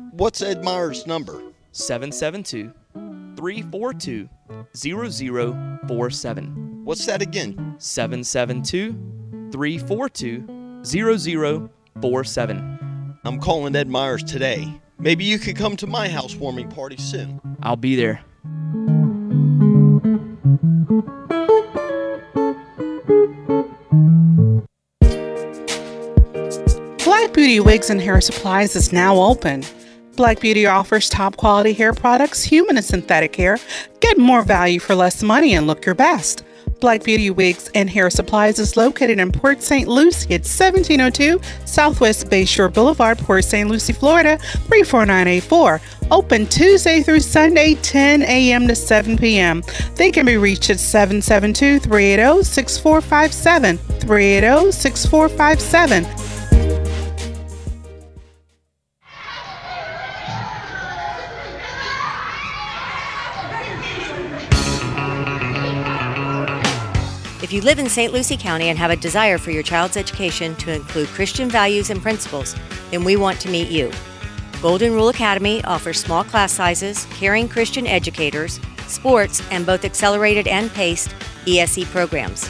What's 0.21 0.41
Ed 0.43 0.63
Meyer's 0.63 1.07
number? 1.07 1.41
772 1.71 2.71
342 3.35 4.29
0047. 4.77 6.85
What's 6.85 7.07
that 7.07 7.23
again? 7.23 7.75
772 7.79 9.49
342 9.51 10.83
0047. 10.83 13.19
I'm 13.25 13.39
calling 13.39 13.75
Ed 13.75 13.89
Myers 13.89 14.23
today. 14.23 14.79
Maybe 14.99 15.23
you 15.23 15.39
could 15.39 15.55
come 15.55 15.75
to 15.77 15.87
my 15.87 16.07
housewarming 16.07 16.69
party 16.69 16.97
soon. 16.97 17.41
I'll 17.63 17.75
be 17.75 17.95
there. 17.95 18.23
Black 27.03 27.33
Beauty 27.33 27.59
Wigs 27.59 27.89
and 27.89 27.99
Hair 27.99 28.21
Supplies 28.21 28.75
is 28.75 28.93
now 28.93 29.19
open. 29.19 29.63
Black 30.15 30.39
Beauty 30.39 30.65
offers 30.65 31.09
top 31.09 31.37
quality 31.37 31.73
hair 31.73 31.93
products, 31.93 32.43
human 32.43 32.77
and 32.77 32.85
synthetic 32.85 33.35
hair. 33.35 33.57
Get 34.01 34.17
more 34.17 34.41
value 34.43 34.79
for 34.79 34.93
less 34.93 35.23
money 35.23 35.53
and 35.53 35.67
look 35.67 35.85
your 35.85 35.95
best. 35.95 36.43
Black 36.81 37.03
Beauty 37.03 37.29
Wigs 37.29 37.69
and 37.75 37.89
Hair 37.89 38.09
Supplies 38.09 38.57
is 38.57 38.75
located 38.75 39.19
in 39.19 39.31
Port 39.31 39.61
St. 39.61 39.87
Lucie 39.87 40.33
at 40.33 40.41
1702 40.41 41.39
Southwest 41.65 42.27
Bayshore 42.27 42.73
Boulevard, 42.73 43.19
Port 43.19 43.45
St. 43.45 43.69
Lucie, 43.69 43.93
Florida 43.93 44.37
34984. 44.67 45.79
Open 46.09 46.47
Tuesday 46.47 47.03
through 47.03 47.19
Sunday, 47.19 47.75
10 47.75 48.23
a.m. 48.23 48.67
to 48.67 48.75
7 48.75 49.17
p.m. 49.17 49.63
They 49.95 50.11
can 50.11 50.25
be 50.25 50.37
reached 50.37 50.71
at 50.71 50.79
772 50.79 51.79
380 51.79 52.43
6457. 52.43 53.77
380 53.77 54.71
6457. 54.71 56.30
If 67.51 67.55
you 67.55 67.63
live 67.63 67.79
in 67.79 67.89
St. 67.89 68.13
Lucie 68.13 68.37
County 68.37 68.69
and 68.69 68.79
have 68.79 68.91
a 68.91 68.95
desire 68.95 69.37
for 69.37 69.51
your 69.51 69.61
child's 69.61 69.97
education 69.97 70.55
to 70.55 70.71
include 70.71 71.09
Christian 71.09 71.49
values 71.49 71.89
and 71.89 72.01
principles, 72.01 72.55
then 72.91 73.03
we 73.03 73.17
want 73.17 73.41
to 73.41 73.49
meet 73.49 73.69
you. 73.69 73.91
Golden 74.61 74.93
Rule 74.93 75.09
Academy 75.09 75.61
offers 75.65 75.99
small 75.99 76.23
class 76.23 76.53
sizes, 76.53 77.05
caring 77.09 77.49
Christian 77.49 77.85
educators, 77.85 78.61
sports, 78.87 79.43
and 79.51 79.65
both 79.65 79.83
accelerated 79.83 80.47
and 80.47 80.71
paced 80.71 81.13
ESE 81.45 81.83
programs. 81.91 82.47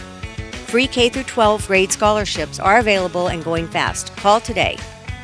Free 0.68 0.86
K 0.86 1.10
12 1.10 1.66
grade 1.66 1.92
scholarships 1.92 2.60
are 2.60 2.78
available 2.78 3.30
and 3.30 3.44
going 3.44 3.68
fast. 3.70 4.16
Call 4.18 4.40
today 4.40 4.78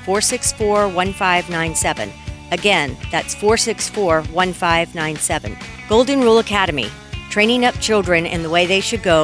464 0.05 0.87
1597. 0.87 2.11
Again, 2.49 2.97
that's 3.11 3.35
464 3.35 4.23
1597. 4.23 5.55
Golden 5.87 6.21
Rule 6.21 6.39
Academy, 6.39 6.89
training 7.29 7.63
up 7.63 7.79
children 7.79 8.25
in 8.25 8.41
the 8.41 8.49
way 8.49 8.65
they 8.65 8.81
should 8.81 9.03
go. 9.03 9.23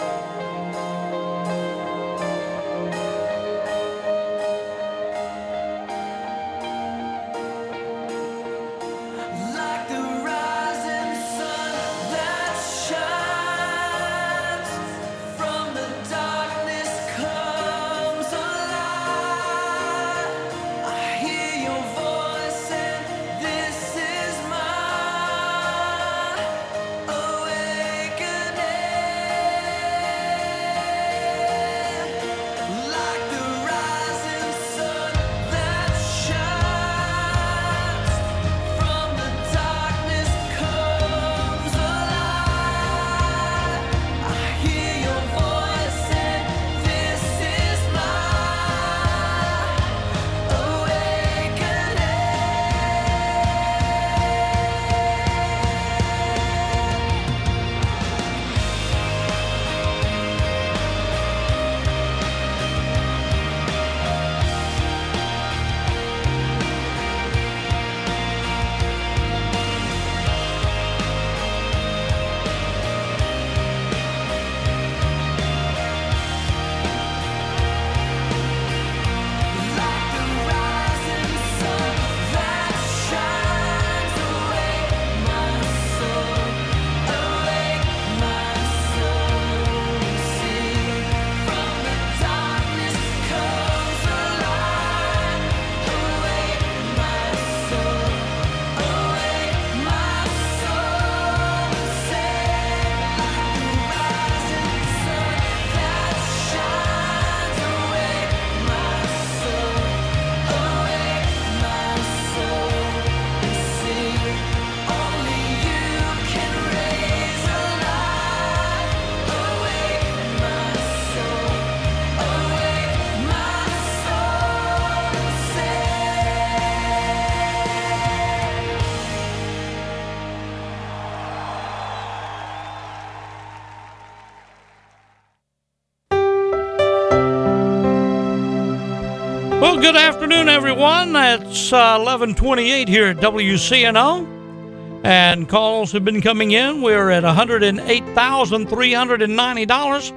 good 139.81 139.95
afternoon, 139.95 140.47
everyone. 140.47 141.15
It's 141.15 141.73
uh, 141.73 141.97
1128 141.97 142.87
here 142.87 143.07
at 143.07 143.17
WCNO. 143.17 145.01
And 145.03 145.49
calls 145.49 145.91
have 145.93 146.05
been 146.05 146.21
coming 146.21 146.51
in. 146.51 146.83
We're 146.83 147.09
at 147.09 147.23
$108,390 147.23 150.11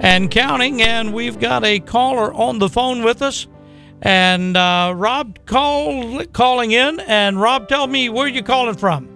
and 0.00 0.30
counting. 0.30 0.82
And 0.82 1.14
we've 1.14 1.40
got 1.40 1.64
a 1.64 1.80
caller 1.80 2.34
on 2.34 2.58
the 2.58 2.68
phone 2.68 3.02
with 3.02 3.22
us. 3.22 3.46
And 4.02 4.58
uh, 4.58 4.92
Rob 4.94 5.38
call, 5.46 6.22
calling 6.26 6.72
in. 6.72 7.00
And 7.00 7.40
Rob, 7.40 7.68
tell 7.68 7.86
me 7.86 8.10
where 8.10 8.28
you 8.28 8.42
calling 8.42 8.76
from. 8.76 9.08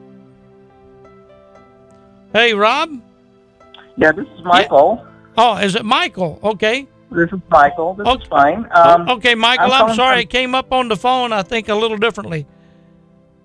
Hey, 2.32 2.54
Rob. 2.54 3.02
Yeah, 3.98 4.12
this 4.12 4.26
is 4.28 4.44
Michael. 4.44 5.06
Oh, 5.36 5.58
is 5.58 5.74
it 5.74 5.84
Michael? 5.84 6.40
Okay. 6.42 6.88
This 7.10 7.30
is 7.32 7.38
Michael. 7.50 7.94
This 7.94 8.08
is 8.08 8.26
fine. 8.28 8.66
Um, 8.74 9.08
okay, 9.08 9.34
Michael, 9.34 9.72
I'm 9.72 9.90
I'm, 9.90 9.94
sorry. 9.94 10.16
from- 10.16 10.20
It 10.22 10.30
came 10.30 10.54
up 10.54 10.72
on 10.72 10.88
the 10.88 10.96
phone, 10.96 11.32
I 11.32 11.42
think, 11.42 11.68
a 11.68 11.74
little 11.74 11.96
differently. 11.96 12.46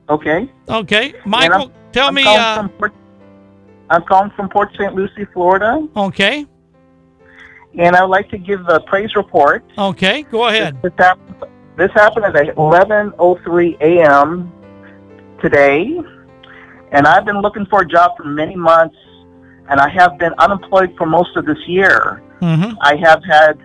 Okay. 0.10 0.50
Okay. 0.68 1.14
Michael, 1.26 1.62
I'm- 1.62 1.72
tell 1.92 2.08
I'm 2.08 2.16
me. 2.16 2.24
Uh, 2.26 2.56
from 2.56 2.70
Port, 2.70 2.94
I'm 3.92 4.04
calling 4.04 4.32
from 4.36 4.50
Port 4.50 4.70
St. 4.78 4.94
Lucie, 4.96 5.26
Florida, 5.34 5.88
okay. 5.96 6.46
and 7.78 7.96
I 7.96 8.02
would 8.04 8.10
like 8.12 8.30
to 8.30 8.38
give 8.38 8.68
a 8.68 8.80
praise 8.80 9.16
report. 9.16 9.64
Okay. 9.78 10.24
Go 10.24 10.48
ahead. 10.48 10.82
This 10.82 10.94
happened, 10.98 11.36
this 11.78 11.92
happened 11.94 12.26
at 12.26 12.34
11:03 12.56 13.78
a.m. 13.82 14.52
today, 15.42 16.00
and 16.92 17.06
I've 17.06 17.26
been 17.26 17.42
looking 17.42 17.68
for 17.68 17.82
a 17.82 17.88
job 17.88 18.18
for 18.18 18.24
many 18.24 18.56
months, 18.56 18.96
and 19.70 19.80
I 19.80 19.90
have 19.90 20.18
been 20.18 20.34
unemployed 20.40 20.96
for 20.98 21.06
most 21.06 21.36
of 21.38 21.46
this 21.46 21.60
year. 21.68 22.24
Mm-hmm. 22.42 22.78
I 22.82 22.96
have 22.98 23.24
had 23.24 23.60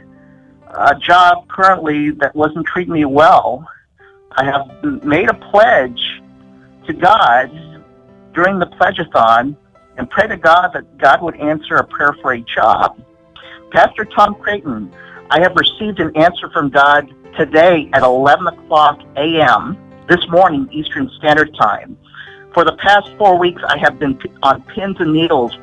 a 0.70 0.98
job 0.98 1.48
currently 1.48 2.10
that 2.10 2.34
wasn't 2.34 2.66
treating 2.66 2.94
me 2.94 3.04
well. 3.04 3.68
I 4.32 4.44
have 4.44 5.04
made 5.04 5.30
a 5.30 5.34
pledge 5.34 6.20
to 6.86 6.92
God 6.92 7.50
during 8.34 8.58
the 8.58 8.66
pledgeathon 8.66 9.56
and 9.96 10.10
pray 10.10 10.26
to 10.26 10.36
God 10.36 10.70
that 10.74 10.98
God 10.98 11.22
would 11.22 11.36
answer 11.36 11.76
a 11.76 11.86
prayer 11.86 12.16
for 12.20 12.32
a 12.32 12.40
job. 12.40 13.00
Pastor 13.70 14.04
Tom 14.04 14.34
Creighton, 14.34 14.92
I 15.30 15.40
have 15.40 15.54
received 15.56 16.00
an 16.00 16.16
answer 16.16 16.50
from 16.50 16.70
God 16.70 17.12
today 17.36 17.88
at 17.92 18.02
11 18.02 18.46
o'clock 18.46 19.00
a.m. 19.16 19.78
this 20.08 20.28
morning, 20.28 20.68
Eastern 20.72 21.10
Standard 21.18 21.54
Time. 21.54 21.96
For 22.52 22.64
the 22.64 22.76
past 22.76 23.10
four 23.18 23.38
weeks, 23.38 23.62
I 23.66 23.78
have 23.78 23.98
been 23.98 24.18
on 24.42 24.62
pins 24.62 24.96
and 25.00 25.12
needles 25.12 25.56